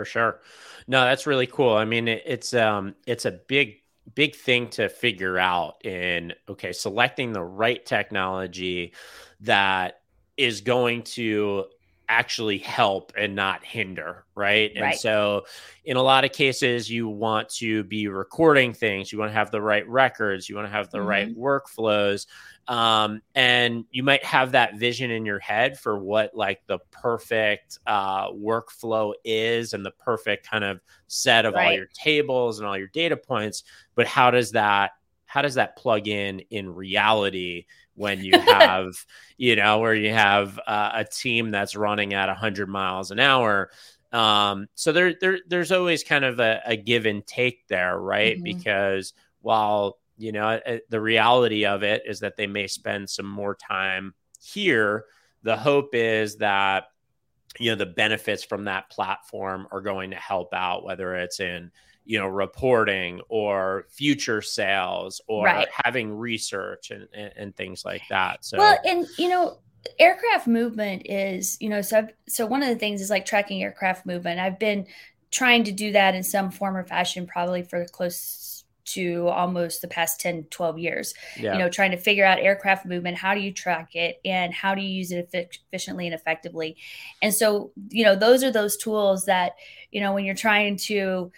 for 0.00 0.06
sure. 0.06 0.40
No, 0.86 1.04
that's 1.04 1.26
really 1.26 1.46
cool. 1.46 1.74
I 1.74 1.84
mean, 1.84 2.08
it, 2.08 2.22
it's 2.24 2.54
um, 2.54 2.94
it's 3.06 3.26
a 3.26 3.32
big 3.32 3.82
big 4.14 4.34
thing 4.34 4.70
to 4.70 4.88
figure 4.88 5.38
out 5.38 5.84
in 5.84 6.32
okay, 6.48 6.72
selecting 6.72 7.34
the 7.34 7.42
right 7.42 7.84
technology 7.84 8.94
that 9.40 10.00
is 10.38 10.62
going 10.62 11.02
to 11.02 11.66
actually 12.10 12.58
help 12.58 13.12
and 13.16 13.36
not 13.36 13.64
hinder, 13.64 14.24
right? 14.34 14.72
right? 14.74 14.76
And 14.76 14.94
so, 14.98 15.46
in 15.84 15.96
a 15.96 16.02
lot 16.02 16.24
of 16.24 16.32
cases, 16.32 16.90
you 16.90 17.08
want 17.08 17.48
to 17.50 17.84
be 17.84 18.08
recording 18.08 18.74
things, 18.74 19.12
you 19.12 19.18
want 19.18 19.30
to 19.30 19.34
have 19.34 19.52
the 19.52 19.62
right 19.62 19.88
records, 19.88 20.48
you 20.48 20.56
want 20.56 20.66
to 20.66 20.72
have 20.72 20.90
the 20.90 20.98
mm-hmm. 20.98 21.06
right 21.06 21.36
workflows. 21.36 22.26
Um, 22.66 23.22
and 23.34 23.84
you 23.90 24.02
might 24.02 24.24
have 24.24 24.52
that 24.52 24.76
vision 24.76 25.10
in 25.10 25.24
your 25.24 25.38
head 25.38 25.78
for 25.78 25.98
what 25.98 26.34
like 26.34 26.60
the 26.66 26.78
perfect 26.90 27.78
uh, 27.86 28.30
workflow 28.30 29.12
is 29.24 29.72
and 29.72 29.84
the 29.84 29.90
perfect 29.92 30.48
kind 30.48 30.62
of 30.62 30.80
set 31.06 31.46
of 31.46 31.54
right. 31.54 31.66
all 31.66 31.72
your 31.72 31.88
tables 31.94 32.58
and 32.58 32.68
all 32.68 32.76
your 32.78 32.88
data 32.88 33.16
points. 33.16 33.64
But 33.94 34.06
how 34.06 34.30
does 34.30 34.52
that 34.52 34.92
how 35.30 35.42
does 35.42 35.54
that 35.54 35.76
plug 35.76 36.08
in 36.08 36.40
in 36.50 36.74
reality 36.74 37.64
when 37.94 38.22
you 38.22 38.32
have 38.40 38.92
you 39.36 39.54
know 39.54 39.78
where 39.78 39.94
you 39.94 40.12
have 40.12 40.58
uh, 40.66 40.90
a 40.94 41.04
team 41.04 41.52
that's 41.52 41.76
running 41.76 42.14
at 42.14 42.28
100 42.28 42.68
miles 42.68 43.12
an 43.12 43.20
hour 43.20 43.70
um, 44.12 44.66
so 44.74 44.90
there, 44.90 45.14
there 45.20 45.38
there's 45.46 45.70
always 45.70 46.02
kind 46.02 46.24
of 46.24 46.40
a, 46.40 46.60
a 46.66 46.76
give 46.76 47.06
and 47.06 47.24
take 47.26 47.66
there 47.68 47.98
right 47.98 48.36
mm-hmm. 48.36 48.42
because 48.42 49.14
while 49.40 49.98
you 50.18 50.32
know 50.32 50.48
uh, 50.48 50.78
the 50.88 51.00
reality 51.00 51.64
of 51.64 51.84
it 51.84 52.02
is 52.06 52.20
that 52.20 52.36
they 52.36 52.48
may 52.48 52.66
spend 52.66 53.08
some 53.08 53.26
more 53.26 53.54
time 53.54 54.12
here 54.42 55.04
the 55.44 55.56
hope 55.56 55.94
is 55.94 56.36
that 56.36 56.86
you 57.60 57.70
know 57.70 57.76
the 57.76 57.86
benefits 57.86 58.42
from 58.42 58.64
that 58.64 58.90
platform 58.90 59.68
are 59.70 59.80
going 59.80 60.10
to 60.10 60.16
help 60.16 60.52
out 60.52 60.84
whether 60.84 61.14
it's 61.14 61.38
in 61.38 61.70
you 62.10 62.18
know 62.18 62.26
reporting 62.26 63.20
or 63.28 63.86
future 63.88 64.42
sales 64.42 65.20
or 65.28 65.44
right. 65.44 65.68
having 65.84 66.12
research 66.18 66.90
and, 66.90 67.06
and, 67.14 67.32
and 67.36 67.56
things 67.56 67.84
like 67.84 68.02
that 68.10 68.44
so 68.44 68.58
well 68.58 68.76
and 68.84 69.06
you 69.16 69.28
know 69.28 69.58
aircraft 70.00 70.48
movement 70.48 71.02
is 71.04 71.56
you 71.60 71.68
know 71.68 71.80
so 71.80 71.98
I've, 71.98 72.10
so 72.28 72.46
one 72.46 72.64
of 72.64 72.68
the 72.68 72.74
things 72.74 73.00
is 73.00 73.10
like 73.10 73.26
tracking 73.26 73.62
aircraft 73.62 74.06
movement 74.06 74.40
i've 74.40 74.58
been 74.58 74.86
trying 75.30 75.62
to 75.64 75.72
do 75.72 75.92
that 75.92 76.16
in 76.16 76.24
some 76.24 76.50
form 76.50 76.76
or 76.76 76.82
fashion 76.82 77.28
probably 77.28 77.62
for 77.62 77.84
close 77.84 78.64
to 78.86 79.28
almost 79.28 79.80
the 79.80 79.86
past 79.86 80.18
10 80.20 80.46
12 80.50 80.78
years 80.80 81.14
Yeah. 81.36 81.52
you 81.52 81.58
know 81.60 81.68
trying 81.68 81.92
to 81.92 81.96
figure 81.96 82.24
out 82.24 82.40
aircraft 82.40 82.86
movement 82.86 83.18
how 83.18 83.34
do 83.34 83.40
you 83.40 83.52
track 83.52 83.94
it 83.94 84.20
and 84.24 84.52
how 84.52 84.74
do 84.74 84.82
you 84.82 84.88
use 84.88 85.12
it 85.12 85.30
efficiently 85.32 86.06
and 86.06 86.14
effectively 86.14 86.76
and 87.22 87.32
so 87.32 87.70
you 87.88 88.04
know 88.04 88.16
those 88.16 88.42
are 88.42 88.50
those 88.50 88.76
tools 88.76 89.26
that 89.26 89.52
you 89.92 90.00
know 90.00 90.12
when 90.12 90.24
you're 90.24 90.34
trying 90.34 90.76
to 90.76 91.30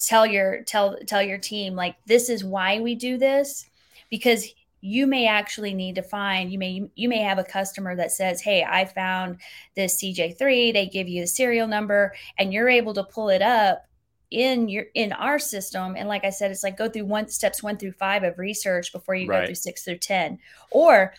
tell 0.00 0.26
your 0.26 0.62
tell 0.62 0.96
tell 1.06 1.22
your 1.22 1.38
team 1.38 1.74
like 1.74 1.96
this 2.06 2.28
is 2.28 2.44
why 2.44 2.80
we 2.80 2.94
do 2.94 3.16
this 3.18 3.66
because 4.10 4.46
you 4.80 5.06
may 5.08 5.26
actually 5.26 5.74
need 5.74 5.96
to 5.96 6.02
find 6.02 6.52
you 6.52 6.58
may 6.58 6.88
you 6.94 7.08
may 7.08 7.18
have 7.18 7.38
a 7.38 7.44
customer 7.44 7.96
that 7.96 8.12
says 8.12 8.40
hey 8.40 8.64
i 8.68 8.84
found 8.84 9.36
this 9.74 10.00
cj3 10.00 10.72
they 10.72 10.86
give 10.86 11.08
you 11.08 11.22
the 11.22 11.26
serial 11.26 11.66
number 11.66 12.14
and 12.38 12.52
you're 12.52 12.68
able 12.68 12.94
to 12.94 13.02
pull 13.04 13.28
it 13.28 13.42
up 13.42 13.84
in 14.30 14.68
your 14.68 14.84
in 14.94 15.12
our 15.14 15.38
system 15.38 15.94
and 15.96 16.08
like 16.08 16.24
i 16.24 16.30
said 16.30 16.50
it's 16.50 16.62
like 16.62 16.76
go 16.76 16.88
through 16.88 17.04
one 17.04 17.26
steps 17.28 17.62
one 17.62 17.76
through 17.76 17.92
five 17.92 18.22
of 18.22 18.38
research 18.38 18.92
before 18.92 19.14
you 19.16 19.26
Right. 19.26 19.40
go 19.40 19.46
through 19.46 19.54
six 19.56 19.82
through 19.84 19.98
ten 19.98 20.38
or 20.70 21.12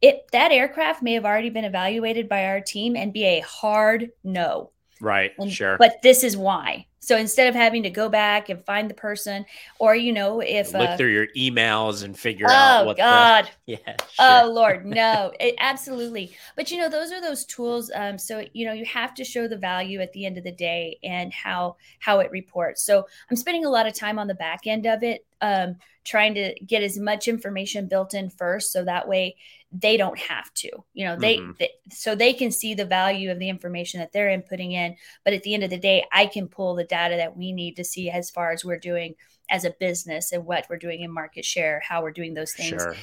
it 0.00 0.24
that 0.32 0.50
aircraft 0.52 1.02
may 1.02 1.12
have 1.12 1.24
already 1.26 1.50
been 1.50 1.64
evaluated 1.64 2.28
by 2.28 2.46
our 2.46 2.60
team 2.60 2.96
and 2.96 3.12
be 3.12 3.24
a 3.24 3.40
hard 3.40 4.10
no 4.24 4.70
Right. 5.00 5.32
and- 5.38 5.52
sure. 5.52 5.76
but 5.78 5.96
this 6.02 6.22
is 6.24 6.36
why 6.36 6.86
so 7.02 7.16
instead 7.16 7.48
of 7.48 7.54
having 7.54 7.82
to 7.82 7.90
go 7.90 8.08
back 8.08 8.48
and 8.48 8.64
find 8.64 8.88
the 8.88 8.94
person 8.94 9.44
or 9.78 9.94
you 9.94 10.12
know 10.12 10.40
if 10.40 10.72
Look 10.72 10.88
uh, 10.88 10.96
through 10.96 11.12
your 11.12 11.26
emails 11.36 12.04
and 12.04 12.18
figure 12.18 12.46
out 12.48 12.82
oh 12.82 12.86
what 12.86 12.96
god 12.96 13.50
the 13.66 13.72
yeah. 13.86 13.96
Oh. 14.18 14.50
Lord, 14.52 14.86
no, 14.86 15.32
it, 15.40 15.54
absolutely. 15.58 16.32
But 16.56 16.70
you 16.70 16.78
know, 16.78 16.88
those 16.88 17.12
are 17.12 17.20
those 17.20 17.44
tools. 17.44 17.90
Um, 17.94 18.18
so 18.18 18.44
you 18.52 18.66
know, 18.66 18.72
you 18.72 18.84
have 18.84 19.14
to 19.14 19.24
show 19.24 19.48
the 19.48 19.56
value 19.56 20.00
at 20.00 20.12
the 20.12 20.26
end 20.26 20.38
of 20.38 20.44
the 20.44 20.52
day 20.52 20.98
and 21.02 21.32
how 21.32 21.76
how 21.98 22.20
it 22.20 22.30
reports. 22.30 22.82
So 22.82 23.06
I'm 23.30 23.36
spending 23.36 23.64
a 23.64 23.70
lot 23.70 23.86
of 23.86 23.94
time 23.94 24.18
on 24.18 24.26
the 24.26 24.34
back 24.34 24.66
end 24.66 24.86
of 24.86 25.02
it, 25.02 25.24
um, 25.42 25.76
trying 26.04 26.34
to 26.34 26.54
get 26.66 26.82
as 26.82 26.98
much 26.98 27.28
information 27.28 27.86
built 27.86 28.14
in 28.14 28.30
first, 28.30 28.72
so 28.72 28.84
that 28.84 29.06
way 29.06 29.36
they 29.70 29.96
don't 29.96 30.18
have 30.18 30.52
to. 30.54 30.70
You 30.94 31.06
know, 31.06 31.16
they, 31.16 31.36
Mhm. 31.38 31.56
they 31.58 31.70
so 31.90 32.14
they 32.14 32.32
can 32.32 32.50
see 32.50 32.74
the 32.74 32.84
value 32.84 33.30
of 33.30 33.38
the 33.38 33.48
information 33.48 34.00
that 34.00 34.12
they're 34.12 34.28
inputting 34.36 34.72
in. 34.72 34.96
But 35.24 35.34
at 35.34 35.42
the 35.42 35.52
end 35.54 35.62
of 35.64 35.70
the 35.70 35.78
day, 35.78 36.04
I 36.12 36.26
can 36.26 36.48
pull 36.48 36.74
the 36.74 36.84
data 36.84 37.16
that 37.16 37.36
we 37.36 37.52
need 37.52 37.76
to 37.76 37.84
see 37.84 38.08
as 38.10 38.30
far 38.30 38.52
as 38.52 38.64
we're 38.64 38.78
doing 38.78 39.14
as 39.50 39.64
a 39.64 39.70
business 39.70 40.32
and 40.32 40.46
what 40.46 40.66
we're 40.70 40.78
doing 40.78 41.02
in 41.02 41.10
market 41.10 41.44
share, 41.44 41.82
how 41.86 42.02
we're 42.02 42.10
doing 42.12 42.32
those 42.34 42.54
things 42.54 42.68
Sure. 42.82 42.96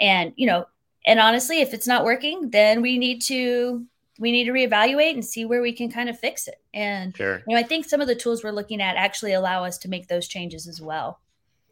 and 0.00 0.32
you 0.36 0.46
know 0.46 0.64
and 1.04 1.18
honestly 1.20 1.60
if 1.60 1.74
it's 1.74 1.86
not 1.86 2.04
working 2.04 2.50
then 2.50 2.80
we 2.80 2.96
need 2.98 3.20
to 3.22 3.84
we 4.18 4.30
need 4.32 4.44
to 4.44 4.52
reevaluate 4.52 5.12
and 5.14 5.24
see 5.24 5.44
where 5.44 5.60
we 5.60 5.72
can 5.72 5.90
kind 5.90 6.08
of 6.08 6.18
fix 6.18 6.46
it 6.48 6.60
and 6.72 7.14
Sure. 7.16 7.42
you 7.46 7.54
know 7.54 7.60
i 7.60 7.62
think 7.62 7.84
some 7.84 8.00
of 8.00 8.06
the 8.06 8.14
tools 8.14 8.42
we're 8.44 8.52
looking 8.52 8.80
at 8.80 8.96
actually 8.96 9.32
allow 9.32 9.64
us 9.64 9.76
to 9.78 9.88
make 9.88 10.08
those 10.08 10.28
changes 10.28 10.66
as 10.68 10.80
well 10.80 11.20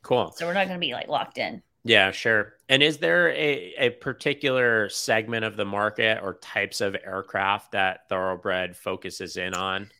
Cool. 0.03 0.35
so 0.35 0.47
we're 0.47 0.55
not 0.55 0.67
going 0.67 0.81
to 0.81 0.87
be 0.87 0.93
like 0.93 1.09
locked 1.09 1.39
in 1.39 1.63
Yeah, 1.83 2.11
sure. 2.11 2.55
And 2.69 2.83
is 2.83 2.99
there 2.99 3.31
a, 3.31 3.75
a 3.79 3.91
particular 3.91 4.89
segment 4.91 5.45
of 5.45 5.57
the 5.57 5.65
market 5.65 6.21
or 6.23 6.35
types 6.35 6.81
of 6.81 6.95
aircraft 6.95 7.73
that 7.73 8.09
Thoroughbred 8.09 8.77
focuses 8.77 9.37
in 9.37 9.55
on? 9.55 9.91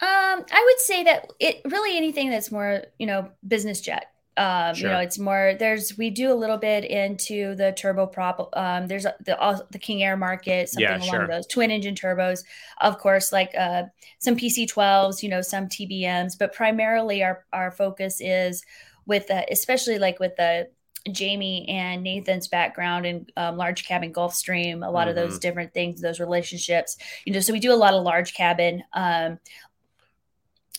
um 0.00 0.44
i 0.52 0.62
would 0.64 0.78
say 0.80 1.02
that 1.04 1.26
it 1.40 1.60
really 1.64 1.96
anything 1.96 2.30
that's 2.30 2.52
more 2.52 2.82
you 2.98 3.06
know 3.06 3.28
business 3.46 3.80
jet 3.80 4.12
um 4.36 4.80
you 4.80 4.88
know 4.88 4.98
it's 4.98 5.18
more 5.18 5.54
there's 5.58 5.98
we 5.98 6.08
do 6.10 6.32
a 6.32 6.34
little 6.34 6.56
bit 6.56 6.84
into 6.84 7.56
the 7.56 7.74
turboprop 7.76 8.48
um 8.56 8.86
there's 8.86 9.06
the 9.24 9.36
all 9.40 9.60
the 9.72 9.78
king 9.78 10.00
air 10.04 10.16
market 10.16 10.68
something 10.68 10.92
Yeah, 10.92 11.00
along 11.00 11.26
sure. 11.26 11.26
those 11.26 11.48
twin 11.48 11.72
engine 11.72 11.96
turbos 11.96 12.44
of 12.80 12.96
course 12.98 13.32
like 13.32 13.52
uh 13.58 13.82
some 14.20 14.36
pc12s 14.36 15.20
you 15.20 15.28
know 15.28 15.40
some 15.40 15.66
tbms 15.66 16.38
but 16.38 16.52
primarily 16.52 17.24
our 17.24 17.44
our 17.52 17.72
focus 17.72 18.20
is 18.20 18.62
with 19.08 19.30
uh, 19.32 19.44
especially 19.50 19.98
like 19.98 20.20
with 20.20 20.36
the 20.36 20.68
Jamie 21.12 21.68
and 21.70 22.04
Nathan's 22.04 22.48
background 22.48 23.06
in 23.06 23.26
um, 23.36 23.56
large 23.56 23.86
cabin 23.86 24.12
Gulfstream, 24.12 24.86
a 24.86 24.90
lot 24.92 25.08
of 25.08 25.16
those 25.16 25.38
Mm-hmm. 25.38 25.38
different 25.40 25.74
things, 25.74 26.02
those 26.02 26.20
relationships, 26.20 26.98
you 27.26 27.32
know. 27.34 27.40
So 27.40 27.54
we 27.54 27.60
do 27.60 27.72
a 27.72 27.76
lot 27.76 27.94
of 27.94 28.04
large 28.04 28.34
cabin. 28.34 28.84
Um, 28.94 29.40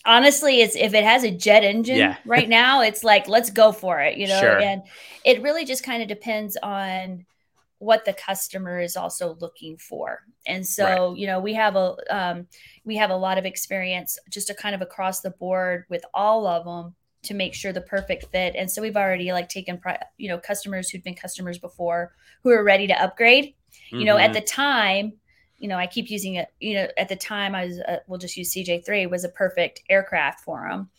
honestly, 0.05 0.61
it's 0.61 0.75
if 0.75 0.93
it 0.93 1.03
has 1.03 1.23
a 1.23 1.31
jet 1.31 1.63
engine 1.63 1.97
Yeah. 1.97 2.17
right 2.25 2.47
now, 2.49 2.81
it's 2.81 3.03
like 3.03 3.27
let's 3.27 3.49
go 3.49 3.71
for 3.71 3.99
it, 4.01 4.17
you 4.17 4.27
know. 4.27 4.35
Sure. 4.39 4.57
And 4.57 4.83
it 5.23 5.41
really 5.41 5.65
just 5.65 5.83
kind 5.83 6.01
of 6.01 6.07
depends 6.07 6.57
on 6.61 7.25
what 7.79 8.05
the 8.05 8.13
customer 8.13 8.79
is 8.79 8.97
also 8.97 9.37
looking 9.41 9.77
for. 9.77 10.21
And 10.47 10.65
so, 10.67 11.15
you 11.15 11.27
know, 11.27 11.41
we 11.41 11.55
have 11.55 11.75
a 11.75 11.95
um, 12.09 12.47
we 12.85 12.97
have 12.97 13.11
a 13.11 13.17
lot 13.17 13.37
of 13.39 13.45
experience 13.45 14.17
just 14.31 14.51
a 14.51 14.55
kind 14.55 14.75
of 14.75 14.81
across 14.81 15.21
the 15.21 15.31
board 15.31 15.85
with 15.89 16.05
all 16.13 16.47
of 16.47 16.65
them 16.65 16.95
to 17.23 17.33
make 17.33 17.53
sure 17.53 17.73
the 17.73 17.81
perfect 17.81 18.25
fit. 18.31 18.55
And 18.55 18.69
so 18.71 18.81
we've 18.81 18.95
already 18.95 19.31
like 19.33 19.49
taken, 19.49 19.81
you 20.17 20.29
know, 20.29 20.37
customers 20.37 20.89
who'd 20.89 21.03
been 21.03 21.15
customers 21.15 21.57
before 21.57 22.13
who 22.43 22.49
are 22.51 22.63
ready 22.63 22.87
to 22.87 23.01
upgrade. 23.01 23.55
You 23.91 24.05
know, 24.05 24.17
at 24.17 24.31
Mhm. 24.31 24.33
the 24.35 24.41
time, 24.41 25.13
you 25.57 25.67
know, 25.67 25.77
I 25.77 25.87
keep 25.87 26.09
using 26.09 26.35
it. 26.35 26.47
You 26.59 26.75
know, 26.75 26.87
at 26.97 27.09
the 27.09 27.15
time, 27.15 27.55
I 27.55 27.65
was 27.65 27.79
uh, 27.79 27.99
we'll 28.07 28.19
just 28.19 28.37
use 28.37 28.53
CJ3 28.53 29.09
was 29.09 29.23
a 29.23 29.29
perfect 29.29 29.83
aircraft 29.89 30.41
for 30.41 30.67
them. 30.69 30.89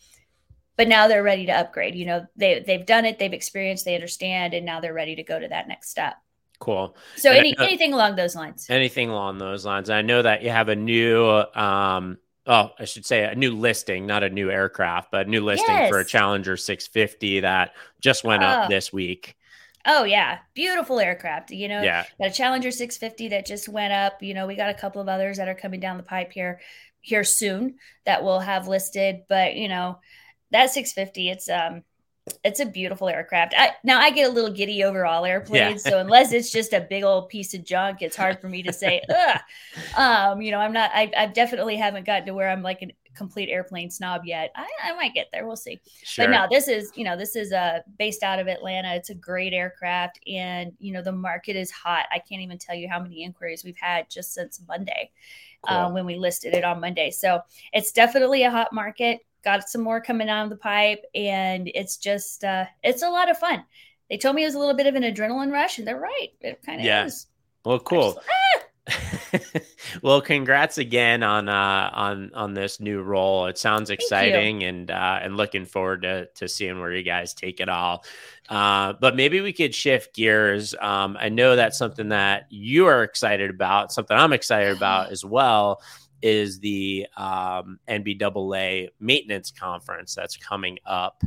But 0.77 0.87
now 0.87 1.07
they're 1.07 1.23
ready 1.23 1.45
to 1.47 1.51
upgrade. 1.51 1.95
You 1.95 2.05
know, 2.05 2.27
they 2.35 2.59
they've 2.59 2.85
done 2.85 3.05
it, 3.05 3.17
they've 3.19 3.33
experienced, 3.33 3.85
they 3.85 3.95
understand, 3.95 4.53
and 4.53 4.65
now 4.65 4.79
they're 4.79 4.93
ready 4.93 5.15
to 5.15 5.23
go 5.23 5.39
to 5.39 5.47
that 5.47 5.67
next 5.67 5.89
step. 5.89 6.15
cool. 6.59 6.95
So 7.15 7.29
And 7.31 7.39
any 7.39 7.55
know- 7.57 7.63
anything 7.65 7.91
along 7.93 8.15
those 8.17 8.35
lines. 8.35 8.69
Anything 8.69 9.09
along 9.09 9.39
those 9.39 9.65
lines. 9.65 9.89
I 9.89 10.03
know 10.03 10.21
that 10.21 10.43
you 10.43 10.51
have 10.51 10.69
a 10.69 10.75
new 10.75 11.25
um 11.55 12.19
oh, 12.47 12.71
I 12.79 12.85
should 12.85 13.05
say 13.05 13.23
a 13.23 13.35
new 13.35 13.55
listing, 13.55 14.05
not 14.05 14.23
a 14.23 14.29
new 14.29 14.49
aircraft, 14.51 15.11
but 15.11 15.27
a 15.27 15.29
new 15.29 15.41
listing 15.43 15.81
for 15.81 15.99
a 15.99 16.05
Challenger 16.05 16.57
650 16.57 17.41
that 17.41 17.73
just 18.01 18.23
went 18.23 18.43
Oh. 18.43 18.47
up 18.47 18.67
this 18.67 18.91
week. 18.93 19.35
Oh 19.85 20.03
yeah, 20.03 20.39
beautiful 20.53 20.99
aircraft. 20.99 21.51
You 21.51 21.67
know, 21.67 21.81
Yeah. 21.83 22.05
got 22.19 22.29
a 22.31 22.33
Challenger 22.33 22.71
650 22.71 23.29
that 23.29 23.45
just 23.47 23.67
went 23.67 23.93
up. 23.93 24.21
You 24.21 24.33
know, 24.33 24.45
we 24.47 24.55
got 24.55 24.69
a 24.69 24.73
couple 24.79 25.01
of 25.01 25.09
others 25.09 25.37
that 25.37 25.47
are 25.47 25.55
coming 25.55 25.79
down 25.79 25.97
the 25.97 26.03
pipe 26.03 26.31
here 26.31 26.61
here 27.01 27.23
soon 27.23 27.77
that 28.05 28.23
we'll 28.23 28.39
have 28.39 28.67
listed. 28.67 29.21
But 29.27 29.55
you 29.55 29.67
know, 29.67 29.99
that 30.51 30.71
650, 30.71 31.29
it's 31.29 31.49
um 31.49 31.83
it's 32.43 32.59
a 32.59 32.65
beautiful 32.65 33.09
aircraft. 33.09 33.53
I, 33.57 33.71
now 33.83 33.99
I 33.99 34.11
get 34.11 34.29
a 34.29 34.33
little 34.33 34.51
giddy 34.51 34.83
over 34.83 35.05
all 35.05 35.25
airplanes, 35.25 35.83
so 35.83 35.99
unless 35.99 36.31
it's 36.33 36.51
just 36.51 36.73
a 36.73 36.81
big 36.81 37.03
old 37.03 37.29
piece 37.29 37.53
of 37.53 37.65
junk, 37.65 38.01
it's 38.01 38.15
hard 38.15 38.39
for 38.39 38.47
me 38.47 38.61
to 38.63 38.73
say. 38.73 39.01
Ugh. 39.09 39.39
Um, 39.97 40.41
you 40.41 40.51
know, 40.51 40.59
I'm 40.59 40.73
not. 40.73 40.91
I, 40.93 41.11
I 41.17 41.25
definitely 41.27 41.77
haven't 41.77 42.05
gotten 42.05 42.27
to 42.27 42.33
where 42.33 42.49
I'm 42.49 42.61
like 42.61 42.81
a 42.83 42.87
complete 43.15 43.49
airplane 43.49 43.89
snob 43.89 44.21
yet. 44.25 44.51
I, 44.55 44.67
I 44.83 44.95
might 44.95 45.13
get 45.13 45.27
there. 45.31 45.45
We'll 45.45 45.55
see. 45.55 45.79
Sure. 46.03 46.25
But 46.25 46.31
no, 46.31 46.47
this 46.49 46.67
is, 46.67 46.91
you 46.95 47.03
know, 47.03 47.17
this 47.17 47.35
is 47.35 47.51
uh, 47.51 47.79
based 47.97 48.23
out 48.23 48.39
of 48.39 48.47
Atlanta. 48.47 48.95
It's 48.95 49.09
a 49.09 49.15
great 49.15 49.53
aircraft. 49.53 50.19
And, 50.27 50.73
you 50.79 50.93
know, 50.93 51.01
the 51.01 51.11
market 51.11 51.55
is 51.55 51.71
hot. 51.71 52.05
I 52.11 52.19
can't 52.19 52.41
even 52.41 52.57
tell 52.57 52.75
you 52.75 52.87
how 52.89 53.01
many 53.01 53.23
inquiries 53.23 53.63
we've 53.63 53.77
had 53.77 54.09
just 54.09 54.33
since 54.33 54.61
Monday 54.67 55.11
uh, 55.67 55.85
Cool. 55.85 55.93
when 55.93 56.05
we 56.05 56.15
listed 56.15 56.53
it 56.53 56.63
on 56.63 56.79
Monday. 56.79 57.11
So 57.11 57.41
it's 57.73 57.91
definitely 57.91 58.43
a 58.43 58.51
hot 58.51 58.73
market. 58.73 59.19
Got 59.43 59.69
some 59.69 59.81
more 59.81 60.01
coming 60.01 60.27
down 60.27 60.49
the 60.49 60.55
pipe. 60.55 61.03
And 61.15 61.69
it's 61.73 61.97
just, 61.97 62.43
uh, 62.43 62.65
it's 62.83 63.01
a 63.01 63.09
lot 63.09 63.29
of 63.29 63.37
fun. 63.37 63.63
They 64.09 64.17
told 64.17 64.35
me 64.35 64.43
it 64.43 64.47
was 64.47 64.55
a 64.55 64.59
little 64.59 64.75
bit 64.75 64.87
of 64.87 64.95
an 64.95 65.03
adrenaline 65.03 65.51
rush, 65.51 65.77
and 65.77 65.87
they're 65.87 65.99
right. 65.99 66.29
It 66.41 66.61
kind 66.65 66.79
of 66.81 66.85
Yeah. 66.85 67.05
is. 67.05 67.27
well, 67.65 67.79
cool. 67.79 68.13
just- 68.13 68.27
ah! 68.29 68.61
well, 70.01 70.21
congrats 70.21 70.77
again 70.77 71.23
on 71.23 71.47
uh, 71.47 71.89
on 71.93 72.31
on 72.33 72.53
this 72.53 72.79
new 72.79 73.01
role. 73.01 73.45
It 73.45 73.57
sounds 73.57 73.89
exciting, 73.89 74.63
and 74.63 74.89
uh, 74.89 75.19
and 75.21 75.37
looking 75.37 75.65
forward 75.65 76.01
to 76.01 76.25
to 76.35 76.47
seeing 76.49 76.79
where 76.79 76.91
you 76.91 77.03
guys 77.03 77.33
take 77.33 77.59
it 77.59 77.69
all. 77.69 78.03
Uh, 78.49 78.93
but 78.99 79.15
maybe 79.15 79.39
we 79.39 79.53
could 79.53 79.73
shift 79.73 80.15
gears. 80.15 80.75
Um, 80.81 81.15
I 81.19 81.29
know 81.29 81.55
that's 81.55 81.77
something 81.77 82.09
that 82.09 82.47
you 82.49 82.87
are 82.87 83.03
excited 83.03 83.49
about. 83.49 83.93
Something 83.93 84.17
I'm 84.17 84.33
excited 84.33 84.75
about 84.75 85.09
as 85.11 85.23
well 85.23 85.81
is 86.21 86.59
the 86.59 87.07
um, 87.17 87.79
NBAA 87.87 88.89
maintenance 88.99 89.51
conference 89.51 90.15
that's 90.15 90.37
coming 90.37 90.77
up. 90.85 91.23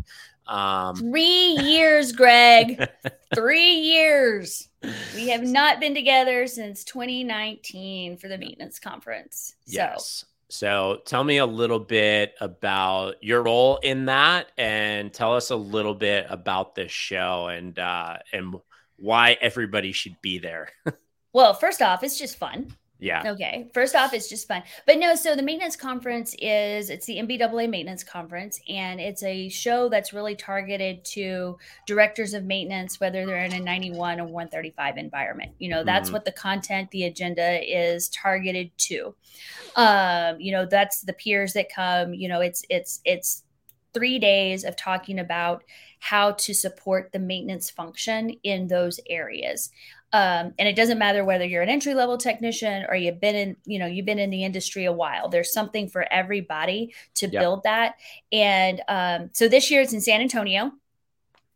Um, 0.46 0.96
Three 0.96 1.56
years, 1.62 2.12
Greg. 2.12 2.88
Three 3.34 3.72
years. 3.72 4.68
We 5.14 5.28
have 5.28 5.42
not 5.42 5.80
been 5.80 5.94
together 5.94 6.46
since 6.46 6.84
2019 6.84 8.18
for 8.18 8.28
the 8.28 8.38
maintenance 8.38 8.78
conference. 8.78 9.54
So, 9.66 9.72
Yes. 9.72 10.24
So 10.50 11.00
tell 11.04 11.24
me 11.24 11.38
a 11.38 11.46
little 11.46 11.80
bit 11.80 12.34
about 12.40 13.22
your 13.22 13.42
role 13.42 13.78
in 13.78 14.04
that 14.04 14.52
and 14.58 15.12
tell 15.12 15.34
us 15.34 15.50
a 15.50 15.56
little 15.56 15.94
bit 15.94 16.26
about 16.28 16.74
this 16.74 16.92
show 16.92 17.48
and 17.48 17.76
uh 17.78 18.18
and 18.32 18.54
why 18.96 19.36
everybody 19.40 19.90
should 19.92 20.20
be 20.22 20.38
there. 20.38 20.70
well, 21.32 21.54
first 21.54 21.82
off, 21.82 22.04
it's 22.04 22.18
just 22.18 22.36
fun. 22.36 22.72
Yeah. 23.04 23.22
Okay. 23.32 23.66
First 23.74 23.94
off, 23.94 24.14
it's 24.14 24.30
just 24.30 24.48
fun. 24.48 24.62
But 24.86 24.98
no, 24.98 25.14
so 25.14 25.36
the 25.36 25.42
maintenance 25.42 25.76
conference 25.76 26.34
is 26.38 26.88
it's 26.88 27.04
the 27.04 27.18
NBAA 27.18 27.68
maintenance 27.68 28.02
conference, 28.02 28.58
and 28.66 28.98
it's 28.98 29.22
a 29.22 29.50
show 29.50 29.90
that's 29.90 30.14
really 30.14 30.34
targeted 30.34 31.04
to 31.06 31.58
directors 31.86 32.32
of 32.32 32.44
maintenance, 32.44 33.00
whether 33.00 33.26
they're 33.26 33.44
in 33.44 33.52
a 33.52 33.60
91 33.60 34.20
or 34.20 34.24
135 34.24 34.96
environment. 34.96 35.52
You 35.58 35.68
know, 35.68 35.84
that's 35.84 36.08
Mhm. 36.08 36.14
what 36.14 36.24
the 36.24 36.32
content, 36.32 36.90
the 36.92 37.04
agenda 37.04 37.60
is 37.62 38.08
targeted 38.08 38.70
to. 38.78 39.14
Um, 39.76 40.40
you 40.40 40.52
know, 40.52 40.64
that's 40.64 41.02
the 41.02 41.12
peers 41.12 41.52
that 41.52 41.68
come, 41.70 42.14
you 42.14 42.28
know, 42.28 42.40
it's 42.40 42.64
it's 42.70 43.00
it's 43.04 43.42
three 43.92 44.18
days 44.18 44.64
of 44.64 44.76
talking 44.76 45.18
about 45.18 45.62
how 46.00 46.32
to 46.32 46.52
support 46.52 47.12
the 47.12 47.18
maintenance 47.18 47.70
function 47.70 48.30
in 48.42 48.66
those 48.66 48.98
areas. 49.08 49.70
Um, 50.14 50.54
and 50.60 50.68
it 50.68 50.76
doesn't 50.76 51.00
matter 51.00 51.24
whether 51.24 51.44
you're 51.44 51.62
an 51.62 51.68
entry 51.68 51.92
level 51.92 52.16
technician 52.16 52.86
or 52.88 52.94
you've 52.94 53.18
been 53.18 53.34
in, 53.34 53.56
you 53.64 53.80
know, 53.80 53.86
you've 53.86 54.06
been 54.06 54.20
in 54.20 54.30
the 54.30 54.44
industry 54.44 54.84
a 54.84 54.92
while. 54.92 55.28
There's 55.28 55.52
something 55.52 55.88
for 55.88 56.06
everybody 56.08 56.94
to 57.14 57.26
yep. 57.26 57.42
build 57.42 57.64
that. 57.64 57.96
And 58.30 58.80
um, 58.86 59.30
so 59.32 59.48
this 59.48 59.72
year 59.72 59.80
it's 59.80 59.92
in 59.92 60.00
San 60.00 60.20
Antonio. 60.20 60.70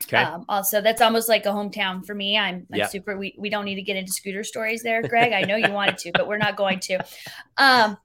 Okay. 0.02 0.16
Um, 0.16 0.44
also, 0.48 0.80
that's 0.80 1.00
almost 1.00 1.28
like 1.28 1.46
a 1.46 1.50
hometown 1.50 2.04
for 2.04 2.16
me. 2.16 2.36
I'm, 2.36 2.66
I'm 2.72 2.78
yep. 2.80 2.90
super. 2.90 3.16
We, 3.16 3.36
we 3.38 3.48
don't 3.48 3.64
need 3.64 3.76
to 3.76 3.82
get 3.82 3.96
into 3.96 4.10
scooter 4.10 4.42
stories 4.42 4.82
there, 4.82 5.02
Greg. 5.08 5.32
I 5.32 5.42
know 5.42 5.54
you 5.54 5.70
wanted 5.70 5.98
to, 5.98 6.10
but 6.12 6.26
we're 6.26 6.38
not 6.38 6.56
going 6.56 6.80
to. 6.80 6.98
Um, 7.58 7.96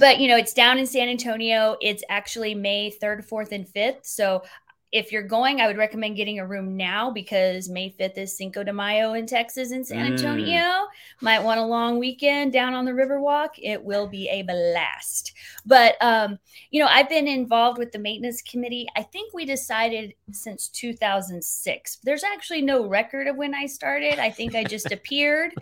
but 0.00 0.18
you 0.18 0.26
know, 0.26 0.36
it's 0.36 0.54
down 0.54 0.78
in 0.78 0.86
San 0.86 1.08
Antonio. 1.08 1.76
It's 1.80 2.02
actually 2.08 2.56
May 2.56 2.92
3rd, 3.00 3.28
4th, 3.28 3.52
and 3.52 3.64
5th. 3.64 4.06
So 4.06 4.42
if 4.90 5.12
you're 5.12 5.22
going, 5.22 5.60
I 5.60 5.66
would 5.66 5.76
recommend 5.76 6.16
getting 6.16 6.38
a 6.38 6.46
room 6.46 6.76
now 6.76 7.10
because 7.10 7.68
May 7.68 7.94
5th 7.98 8.16
is 8.16 8.36
Cinco 8.36 8.64
de 8.64 8.72
Mayo 8.72 9.12
in 9.12 9.26
Texas 9.26 9.70
in 9.70 9.84
San 9.84 10.12
Antonio. 10.12 10.46
Mm. 10.46 10.86
Might 11.20 11.42
want 11.42 11.60
a 11.60 11.64
long 11.64 11.98
weekend 11.98 12.52
down 12.52 12.72
on 12.72 12.86
the 12.86 12.92
Riverwalk. 12.92 13.50
It 13.58 13.82
will 13.82 14.06
be 14.06 14.28
a 14.30 14.42
blast. 14.42 15.32
But, 15.66 15.96
um, 16.00 16.38
you 16.70 16.80
know, 16.80 16.88
I've 16.88 17.08
been 17.08 17.28
involved 17.28 17.78
with 17.78 17.92
the 17.92 17.98
maintenance 17.98 18.40
committee. 18.40 18.86
I 18.96 19.02
think 19.02 19.34
we 19.34 19.44
decided 19.44 20.14
since 20.32 20.68
2006. 20.68 21.98
There's 22.02 22.24
actually 22.24 22.62
no 22.62 22.86
record 22.86 23.26
of 23.26 23.36
when 23.36 23.54
I 23.54 23.66
started. 23.66 24.18
I 24.18 24.30
think 24.30 24.54
I 24.54 24.64
just 24.64 24.90
appeared. 24.92 25.52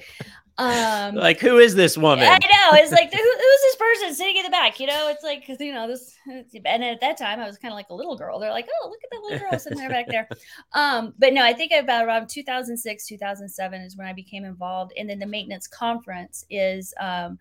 Um, 0.58 1.16
like 1.16 1.38
who 1.38 1.58
is 1.58 1.74
this 1.74 1.98
woman? 1.98 2.26
I 2.26 2.38
know. 2.38 2.78
It's 2.78 2.90
like 2.90 3.12
who, 3.12 3.18
who's 3.18 3.62
this 3.62 3.76
person 3.76 4.14
sitting 4.14 4.36
in 4.36 4.44
the 4.44 4.50
back? 4.50 4.80
You 4.80 4.86
know, 4.86 5.08
it's 5.08 5.22
like 5.22 5.40
because 5.40 5.60
you 5.60 5.72
know 5.72 5.86
this. 5.86 6.14
And 6.26 6.82
at 6.82 7.00
that 7.00 7.18
time, 7.18 7.40
I 7.40 7.46
was 7.46 7.58
kind 7.58 7.72
of 7.72 7.76
like 7.76 7.90
a 7.90 7.94
little 7.94 8.16
girl. 8.16 8.38
They're 8.38 8.50
like, 8.50 8.66
oh, 8.82 8.88
look 8.88 9.00
at 9.04 9.10
that 9.10 9.22
little 9.22 9.50
girl 9.50 9.58
sitting 9.58 9.78
there 9.78 9.90
back 9.90 10.06
there. 10.08 10.28
Um, 10.72 11.14
but 11.18 11.32
no, 11.32 11.42
I 11.42 11.52
think 11.52 11.72
about 11.72 12.04
around 12.04 12.28
2006, 12.28 13.06
2007 13.06 13.80
is 13.80 13.96
when 13.96 14.06
I 14.06 14.12
became 14.12 14.44
involved, 14.44 14.92
and 14.98 15.08
then 15.08 15.18
the 15.18 15.26
maintenance 15.26 15.66
conference 15.66 16.44
is. 16.50 16.92
Um, 17.00 17.38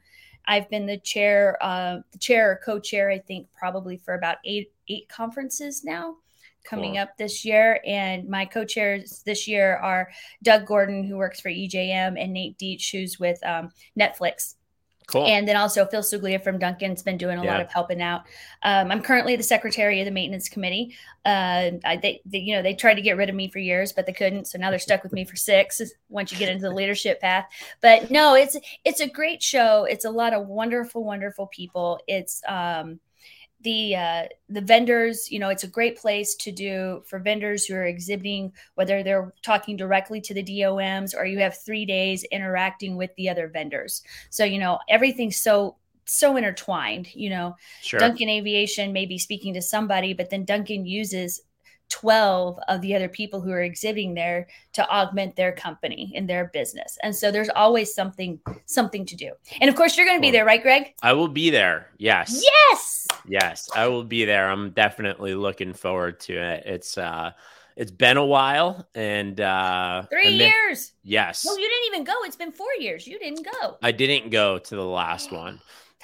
I've 0.47 0.69
been 0.69 0.85
the 0.85 0.99
chair, 0.99 1.57
uh, 1.59 2.01
the 2.11 2.19
chair 2.19 2.51
or 2.51 2.59
co-chair, 2.63 3.09
I 3.09 3.17
think, 3.17 3.47
probably 3.57 3.97
for 3.97 4.13
about 4.13 4.37
eight 4.45 4.71
eight 4.87 5.09
conferences 5.09 5.83
now 5.83 6.17
coming 6.65 6.93
cool. 6.93 7.03
up 7.03 7.17
this 7.17 7.45
year. 7.45 7.79
And 7.85 8.27
my 8.27 8.45
co 8.45 8.65
chairs 8.65 9.21
this 9.25 9.47
year 9.47 9.77
are 9.77 10.09
Doug 10.43 10.65
Gordon, 10.65 11.03
who 11.03 11.17
works 11.17 11.39
for 11.39 11.49
EJM, 11.49 12.21
and 12.21 12.33
Nate 12.33 12.57
Dietsch, 12.57 12.91
who's 12.91 13.19
with 13.19 13.43
um, 13.45 13.71
Netflix. 13.99 14.55
Cool. 15.07 15.25
And 15.25 15.47
then 15.47 15.55
also 15.55 15.85
Phil 15.85 16.01
Suglia 16.01 16.39
from 16.39 16.57
Duncan's 16.57 17.03
been 17.03 17.17
doing 17.17 17.37
a 17.37 17.43
yeah. 17.43 17.51
lot 17.51 17.61
of 17.61 17.71
helping 17.71 18.01
out. 18.01 18.23
Um, 18.63 18.91
I'm 18.91 19.01
currently 19.01 19.35
the 19.35 19.43
secretary 19.43 19.99
of 20.01 20.05
the 20.05 20.11
maintenance 20.11 20.49
committee. 20.49 20.95
Uh, 21.23 21.71
I, 21.83 21.97
they, 22.01 22.21
they, 22.25 22.39
you 22.39 22.55
know, 22.55 22.63
they 22.63 22.73
tried 22.73 22.95
to 22.95 23.01
get 23.01 23.17
rid 23.17 23.29
of 23.29 23.35
me 23.35 23.47
for 23.49 23.59
years, 23.59 23.93
but 23.93 24.07
they 24.07 24.13
couldn't. 24.13 24.47
So 24.47 24.57
now 24.57 24.71
they're 24.71 24.79
stuck 24.79 25.03
with 25.03 25.13
me 25.13 25.23
for 25.25 25.35
six. 25.35 25.81
Once 26.09 26.31
you 26.31 26.37
get 26.37 26.49
into 26.49 26.63
the 26.63 26.73
leadership 26.73 27.21
path, 27.21 27.45
but 27.81 28.09
no, 28.09 28.35
it's 28.35 28.57
it's 28.83 29.01
a 29.01 29.09
great 29.09 29.43
show. 29.43 29.83
It's 29.83 30.05
a 30.05 30.09
lot 30.09 30.33
of 30.33 30.47
wonderful, 30.47 31.03
wonderful 31.03 31.47
people. 31.47 31.99
It's 32.07 32.41
um, 32.47 32.99
the 33.65 33.95
uh, 33.95 34.23
the 34.47 34.61
vendors 34.61 35.29
you 35.31 35.39
know 35.39 35.49
it's 35.49 35.63
a 35.63 35.67
great 35.67 35.97
place 35.97 36.35
to 36.35 36.51
do 36.51 37.01
for 37.05 37.19
vendors 37.19 37.65
who 37.65 37.73
are 37.73 37.83
exhibiting 37.83 38.53
whether 38.75 39.03
they're 39.03 39.33
talking 39.41 39.75
directly 39.75 40.21
to 40.21 40.33
the 40.33 40.43
doms 40.43 41.13
or 41.13 41.25
you 41.25 41.39
have 41.39 41.57
three 41.57 41.83
days 41.83 42.23
interacting 42.25 42.95
with 42.95 43.13
the 43.17 43.27
other 43.27 43.47
vendors 43.47 44.03
so 44.29 44.45
you 44.45 44.59
know 44.59 44.79
everything's 44.87 45.35
so 45.35 45.75
so 46.05 46.37
intertwined 46.37 47.13
you 47.15 47.29
know 47.29 47.55
sure. 47.81 47.99
duncan 47.99 48.29
aviation 48.29 48.93
may 48.93 49.07
be 49.07 49.17
speaking 49.17 49.55
to 49.55 49.61
somebody 49.61 50.13
but 50.13 50.29
then 50.29 50.45
duncan 50.45 50.85
uses 50.85 51.41
12 51.89 52.59
of 52.67 52.81
the 52.81 52.95
other 52.95 53.09
people 53.09 53.41
who 53.41 53.51
are 53.51 53.61
exhibiting 53.61 54.13
there 54.13 54.47
to 54.73 54.87
augment 54.89 55.35
their 55.35 55.51
company 55.51 56.11
and 56.15 56.29
their 56.29 56.45
business. 56.53 56.97
And 57.03 57.15
so 57.15 57.31
there's 57.31 57.49
always 57.49 57.93
something 57.93 58.39
something 58.65 59.05
to 59.05 59.15
do. 59.15 59.31
And 59.61 59.69
of 59.69 59.75
course 59.75 59.97
you're 59.97 60.05
going 60.05 60.17
to 60.17 60.21
be 60.21 60.31
there 60.31 60.45
right 60.45 60.61
greg? 60.61 60.93
I 61.01 61.13
will 61.13 61.27
be 61.27 61.49
there. 61.49 61.89
Yes. 61.97 62.43
Yes! 62.43 63.07
Yes 63.27 63.69
i 63.75 63.87
will 63.87 64.03
be 64.03 64.25
there. 64.25 64.49
I'm 64.49 64.71
definitely 64.71 65.35
looking 65.35 65.73
forward 65.73 66.19
to 66.21 66.33
it. 66.33 66.63
It's 66.65 66.97
uh 66.97 67.31
it's 67.75 67.91
been 67.91 68.17
a 68.17 68.25
while 68.25 68.87
and 68.95 69.39
uh 69.41 70.03
three 70.09 70.27
and 70.27 70.39
then, 70.41 70.49
years! 70.49 70.93
Yes. 71.03 71.45
No 71.45 71.55
you 71.55 71.69
didn't 71.69 71.93
even 71.93 72.03
go. 72.03 72.13
It's 72.23 72.35
been 72.35 72.51
four 72.51 72.73
years. 72.79 73.07
You 73.07 73.19
didn't 73.19 73.45
go. 73.61 73.77
I 73.81 73.91
didn't 73.91 74.31
go 74.31 74.59
to 74.59 74.75
the 74.75 74.85
last 74.85 75.31
one 75.31 75.59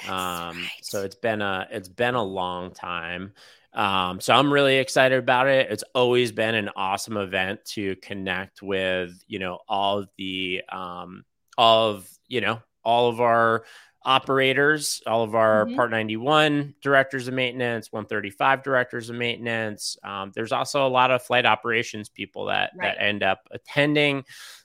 um 0.07 0.57
right. 0.57 0.69
so 0.81 1.03
it's 1.03 1.15
been 1.15 1.41
a 1.41 1.67
it's 1.71 1.89
been 1.89 2.15
a 2.15 2.23
long 2.23 2.71
time 2.71 3.33
um, 3.73 4.19
so 4.19 4.33
I'm 4.33 4.51
really 4.51 4.77
excited 4.77 5.17
about 5.17 5.47
it. 5.47 5.71
It's 5.71 5.83
always 5.95 6.31
been 6.31 6.55
an 6.55 6.69
awesome 6.75 7.17
event 7.17 7.63
to 7.67 7.95
connect 7.97 8.61
with, 8.61 9.23
you 9.27 9.39
know, 9.39 9.59
all 9.67 9.99
of 9.99 10.09
the, 10.17 10.61
um, 10.69 11.23
all 11.57 11.91
of, 11.91 12.09
you 12.27 12.41
know, 12.41 12.61
all 12.83 13.09
of 13.09 13.21
our 13.21 13.63
operators, 14.03 15.01
all 15.05 15.23
of 15.23 15.35
our 15.35 15.65
mm-hmm. 15.65 15.75
Part 15.75 15.91
91 15.91 16.75
directors 16.81 17.27
of 17.27 17.33
maintenance, 17.33 17.91
135 17.91 18.63
directors 18.63 19.09
of 19.09 19.15
maintenance. 19.15 19.95
Um, 20.03 20.31
there's 20.35 20.51
also 20.51 20.85
a 20.85 20.89
lot 20.89 21.11
of 21.11 21.21
flight 21.21 21.45
operations 21.45 22.09
people 22.09 22.45
that 22.45 22.71
right. 22.75 22.97
that 22.97 23.03
end 23.03 23.23
up 23.23 23.47
attending. 23.51 24.23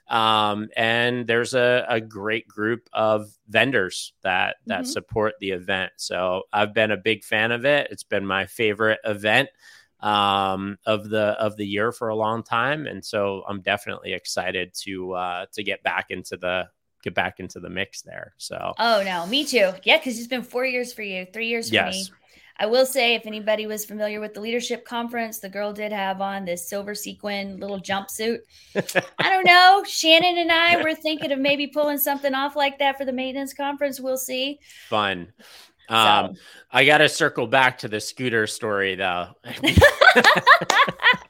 Um, 0.08 0.68
and 0.76 1.26
there's 1.26 1.54
a, 1.54 1.84
a, 1.88 2.00
great 2.00 2.46
group 2.46 2.88
of 2.92 3.28
vendors 3.48 4.12
that 4.22 4.56
that 4.66 4.82
mm-hmm. 4.82 4.90
support 4.90 5.34
the 5.40 5.50
event. 5.50 5.92
So 5.96 6.44
I've 6.52 6.72
been 6.72 6.92
a 6.92 6.96
big 6.96 7.24
fan 7.24 7.50
of 7.50 7.64
it. 7.64 7.88
It's 7.90 8.04
been 8.04 8.24
my 8.24 8.46
favorite 8.46 9.00
event 9.02 9.48
um, 10.00 10.78
of 10.86 11.08
the 11.08 11.32
of 11.40 11.56
the 11.56 11.66
year 11.66 11.90
for 11.90 12.08
a 12.08 12.14
long 12.14 12.44
time, 12.44 12.86
and 12.86 13.04
so 13.04 13.42
I'm 13.48 13.62
definitely 13.62 14.12
excited 14.12 14.74
to 14.82 15.12
uh, 15.14 15.46
to 15.54 15.64
get 15.64 15.82
back 15.82 16.10
into 16.10 16.36
the 16.36 16.68
get 17.02 17.14
back 17.14 17.40
into 17.40 17.58
the 17.58 17.70
mix 17.70 18.02
there. 18.02 18.34
So 18.36 18.74
oh 18.78 19.02
no, 19.04 19.26
me 19.26 19.44
too. 19.44 19.72
Yeah, 19.82 19.98
because 19.98 20.18
it's 20.18 20.28
been 20.28 20.42
four 20.42 20.64
years 20.64 20.92
for 20.92 21.02
you, 21.02 21.26
three 21.32 21.48
years 21.48 21.68
for 21.70 21.74
yes. 21.74 21.94
me. 21.94 22.16
I 22.58 22.66
will 22.66 22.86
say, 22.86 23.14
if 23.14 23.26
anybody 23.26 23.66
was 23.66 23.84
familiar 23.84 24.20
with 24.20 24.34
the 24.34 24.40
leadership 24.40 24.84
conference, 24.84 25.38
the 25.38 25.48
girl 25.48 25.72
did 25.72 25.92
have 25.92 26.20
on 26.20 26.44
this 26.44 26.68
silver 26.68 26.94
sequin 26.94 27.60
little 27.60 27.80
jumpsuit. 27.80 28.38
I 29.18 29.30
don't 29.30 29.44
know. 29.44 29.84
Shannon 29.86 30.38
and 30.38 30.50
I 30.50 30.82
were 30.82 30.94
thinking 30.94 31.32
of 31.32 31.38
maybe 31.38 31.66
pulling 31.66 31.98
something 31.98 32.34
off 32.34 32.56
like 32.56 32.78
that 32.78 32.96
for 32.96 33.04
the 33.04 33.12
maintenance 33.12 33.52
conference. 33.52 34.00
We'll 34.00 34.16
see. 34.16 34.58
Fun. 34.88 35.32
Um, 35.88 36.34
so. 36.34 36.40
I 36.70 36.84
got 36.84 36.98
to 36.98 37.08
circle 37.08 37.46
back 37.46 37.78
to 37.78 37.88
the 37.88 38.00
scooter 38.00 38.46
story 38.46 38.94
though. 38.94 39.28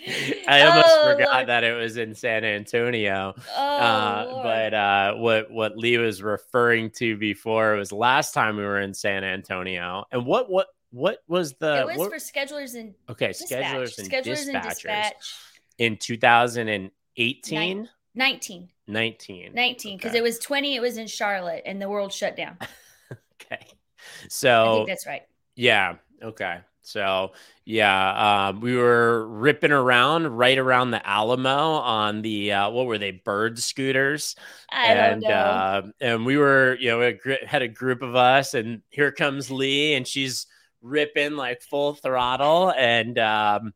I 0.48 0.62
almost 0.62 0.86
oh, 0.88 1.12
forgot 1.12 1.34
Lord. 1.34 1.48
that 1.48 1.64
it 1.64 1.72
was 1.72 1.96
in 1.96 2.14
San 2.14 2.44
Antonio. 2.44 3.34
Oh, 3.56 3.76
uh, 3.76 4.42
but 4.42 4.74
uh, 4.74 5.14
what 5.14 5.50
what 5.50 5.76
Lee 5.76 5.98
was 5.98 6.22
referring 6.22 6.90
to 6.92 7.16
before 7.16 7.74
was 7.74 7.92
last 7.92 8.32
time 8.32 8.56
we 8.56 8.62
were 8.62 8.80
in 8.80 8.94
San 8.94 9.24
Antonio. 9.24 10.04
And 10.12 10.26
what 10.26 10.50
what 10.50 10.68
what 10.90 11.18
was 11.28 11.54
the? 11.54 11.80
It 11.80 11.86
was 11.86 11.96
what, 11.96 12.10
for 12.10 12.18
schedulers 12.18 12.74
and 12.74 12.94
okay, 13.08 13.28
dispatch. 13.28 13.64
schedulers 13.64 13.98
and 13.98 14.10
schedulers 14.10 14.24
dispatchers 14.26 14.54
and 14.54 14.62
dispatch. 14.62 15.34
in 15.78 15.96
2018. 15.96 17.88
19. 18.14 18.68
19. 18.86 19.52
19 19.52 19.96
because 19.96 20.10
okay. 20.10 20.18
it 20.18 20.22
was 20.22 20.38
20 20.38 20.76
it 20.76 20.80
was 20.80 20.96
in 20.96 21.06
Charlotte 21.06 21.62
and 21.66 21.82
the 21.82 21.88
world 21.88 22.12
shut 22.12 22.36
down. 22.36 22.56
okay. 23.42 23.66
So 24.28 24.84
that's 24.88 25.06
right. 25.06 25.22
Yeah, 25.54 25.96
okay. 26.22 26.60
So 26.86 27.32
yeah, 27.64 28.48
um, 28.48 28.60
we 28.60 28.76
were 28.76 29.26
ripping 29.26 29.72
around 29.72 30.28
right 30.28 30.56
around 30.56 30.92
the 30.92 31.04
Alamo 31.06 31.50
on 31.50 32.22
the 32.22 32.52
uh, 32.52 32.70
what 32.70 32.86
were 32.86 32.98
they 32.98 33.10
bird 33.10 33.58
scooters? 33.58 34.36
I 34.70 34.86
and, 34.86 35.20
don't 35.20 35.30
know. 35.30 35.36
Uh, 35.36 35.82
and 36.00 36.24
we 36.24 36.36
were, 36.36 36.76
you 36.78 36.90
know, 36.90 36.98
we 37.00 37.38
had 37.44 37.62
a 37.62 37.68
group 37.68 38.02
of 38.02 38.14
us, 38.14 38.54
and 38.54 38.82
here 38.90 39.10
comes 39.10 39.50
Lee, 39.50 39.94
and 39.94 40.06
she's 40.06 40.46
ripping 40.80 41.34
like 41.34 41.60
full 41.60 41.94
throttle, 41.94 42.72
and 42.76 43.18
um, 43.18 43.72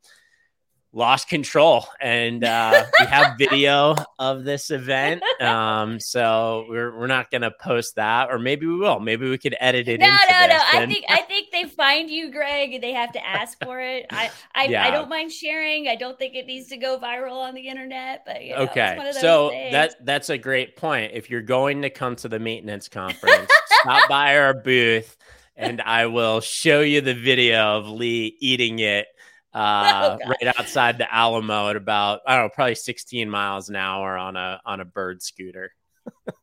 lost 0.92 1.29
control. 1.29 1.87
And 2.00 2.42
uh, 2.44 2.85
we 2.98 3.07
have 3.07 3.35
video 3.38 3.94
of 4.18 4.44
this 4.44 4.70
event. 4.70 5.22
Um, 5.40 6.00
so 6.00 6.66
we're, 6.68 6.96
we're 6.98 7.07
not 7.07 7.31
gonna 7.31 7.53
post 7.61 7.96
that 7.96 8.31
or 8.31 8.38
maybe 8.38 8.66
we 8.66 8.76
will. 8.76 9.00
Maybe 9.00 9.29
we 9.29 9.38
could 9.38 9.57
edit 9.61 9.88
it 9.88 10.00
no 10.00 10.07
no 10.07 10.46
no. 10.46 10.59
i 10.72 10.87
think 10.87 11.05
i 11.09 11.22
think 11.22 11.50
they 11.50 11.64
find 11.64 12.11
you 12.11 12.31
greg. 12.31 12.81
They 12.81 12.92
have 12.92 13.12
to 13.12 13.26
ask 13.26 13.62
for 13.62 13.81
it. 13.81 14.07
I 14.11 14.31
I, 14.55 14.64
yeah. 14.64 14.87
I 14.87 14.90
don't 14.90 15.09
mind 15.09 15.33
sharing. 15.33 15.88
I 15.88 15.96
don't 15.96 16.18
think 16.18 16.35
it 16.35 16.46
needs 16.46 16.68
to 16.68 16.76
go 16.76 16.98
viral 16.98 17.37
on 17.37 17.55
the 17.55 17.68
internet 17.68 18.24
but 18.26 18.44
you 18.44 18.55
know, 18.55 18.62
okay. 18.62 19.12
so 19.20 19.50
things. 19.50 19.72
that 19.72 20.05
that's 20.05 20.31
a 20.31 20.38
great 20.38 20.76
point. 20.76 21.12
If 21.14 21.31
you're 21.31 21.40
going 21.42 21.83
to 21.83 21.90
come 21.90 22.16
to 22.16 22.29
the 22.29 22.38
maintenance 22.38 22.88
conference 22.88 23.50
stop 23.81 24.09
by 24.09 24.37
our 24.38 24.55
booth 24.55 25.16
and 25.57 25.81
i 25.83 26.07
will 26.07 26.40
show 26.40 26.81
you 26.81 27.00
the 27.00 27.14
video 27.14 27.79
of 27.79 27.88
lee 27.88 28.37
eating 28.40 28.79
it 28.79 29.07
uh, 29.52 30.18
oh, 30.22 30.28
right 30.28 30.58
outside 30.58 30.98
the 30.98 31.12
Alamo 31.12 31.68
at 31.68 31.76
about 31.76 32.20
I 32.26 32.36
don't 32.36 32.46
know, 32.46 32.50
probably 32.54 32.76
16 32.76 33.28
miles 33.28 33.68
an 33.68 33.76
hour 33.76 34.16
on 34.16 34.36
a 34.36 34.60
on 34.64 34.80
a 34.80 34.84
bird 34.84 35.22
scooter. 35.22 35.72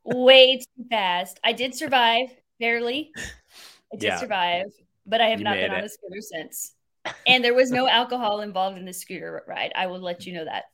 Way 0.03 0.57
too 0.57 0.85
fast. 0.89 1.39
I 1.43 1.53
did 1.53 1.73
survive 1.73 2.29
barely. 2.59 3.11
I 3.93 3.95
did 3.97 4.07
yeah. 4.07 4.17
survive, 4.17 4.65
but 5.05 5.21
I 5.21 5.27
have 5.27 5.39
you 5.39 5.45
not 5.45 5.55
been 5.55 5.71
on 5.71 5.83
a 5.83 5.89
scooter 5.89 6.21
since. 6.21 6.73
and 7.27 7.43
there 7.43 7.53
was 7.53 7.71
no 7.71 7.87
alcohol 7.87 8.41
involved 8.41 8.77
in 8.77 8.85
the 8.85 8.93
scooter 8.93 9.43
ride. 9.47 9.71
I 9.75 9.87
will 9.87 9.99
let 9.99 10.25
you 10.25 10.33
know 10.33 10.45
that. 10.45 10.65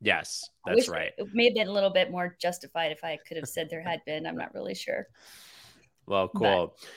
Yes, 0.00 0.48
that's 0.64 0.88
right. 0.88 1.12
It 1.18 1.28
may 1.32 1.46
have 1.46 1.54
been 1.54 1.68
a 1.68 1.72
little 1.72 1.90
bit 1.90 2.10
more 2.10 2.36
justified 2.40 2.92
if 2.92 3.02
I 3.02 3.18
could 3.26 3.36
have 3.36 3.48
said 3.48 3.68
there 3.68 3.82
had 3.82 4.00
been. 4.06 4.26
I'm 4.26 4.36
not 4.36 4.54
really 4.54 4.74
sure. 4.74 5.06
Well, 6.06 6.28
cool. 6.28 6.74
But, 6.78 6.88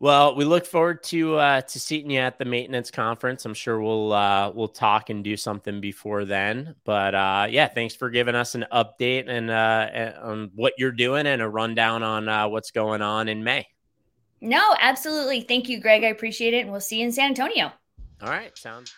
well, 0.00 0.34
we 0.34 0.44
look 0.44 0.66
forward 0.66 1.02
to 1.04 1.36
uh, 1.36 1.60
to 1.62 1.80
seeing 1.80 2.10
you 2.10 2.20
at 2.20 2.38
the 2.38 2.44
maintenance 2.44 2.90
conference. 2.90 3.44
I'm 3.44 3.54
sure 3.54 3.80
we'll 3.80 4.12
uh, 4.12 4.50
we'll 4.50 4.68
talk 4.68 5.10
and 5.10 5.22
do 5.22 5.36
something 5.36 5.80
before 5.80 6.24
then. 6.24 6.74
But 6.84 7.14
uh, 7.14 7.46
yeah, 7.50 7.68
thanks 7.68 7.94
for 7.94 8.10
giving 8.10 8.34
us 8.34 8.54
an 8.54 8.66
update 8.72 9.28
and 9.28 9.50
uh, 9.50 10.12
on 10.22 10.50
what 10.54 10.74
you're 10.78 10.92
doing 10.92 11.26
and 11.26 11.40
a 11.40 11.48
rundown 11.48 12.02
on 12.02 12.28
uh, 12.28 12.48
what's 12.48 12.70
going 12.70 13.02
on 13.02 13.28
in 13.28 13.44
May. 13.44 13.66
No, 14.40 14.76
absolutely. 14.80 15.40
Thank 15.40 15.68
you, 15.68 15.80
Greg. 15.80 16.04
I 16.04 16.08
appreciate 16.08 16.54
it, 16.54 16.60
and 16.60 16.70
we'll 16.70 16.80
see 16.80 16.98
you 16.98 17.06
in 17.06 17.12
San 17.12 17.30
Antonio. 17.30 17.72
All 18.22 18.28
right, 18.28 18.56
sounds. 18.58 18.92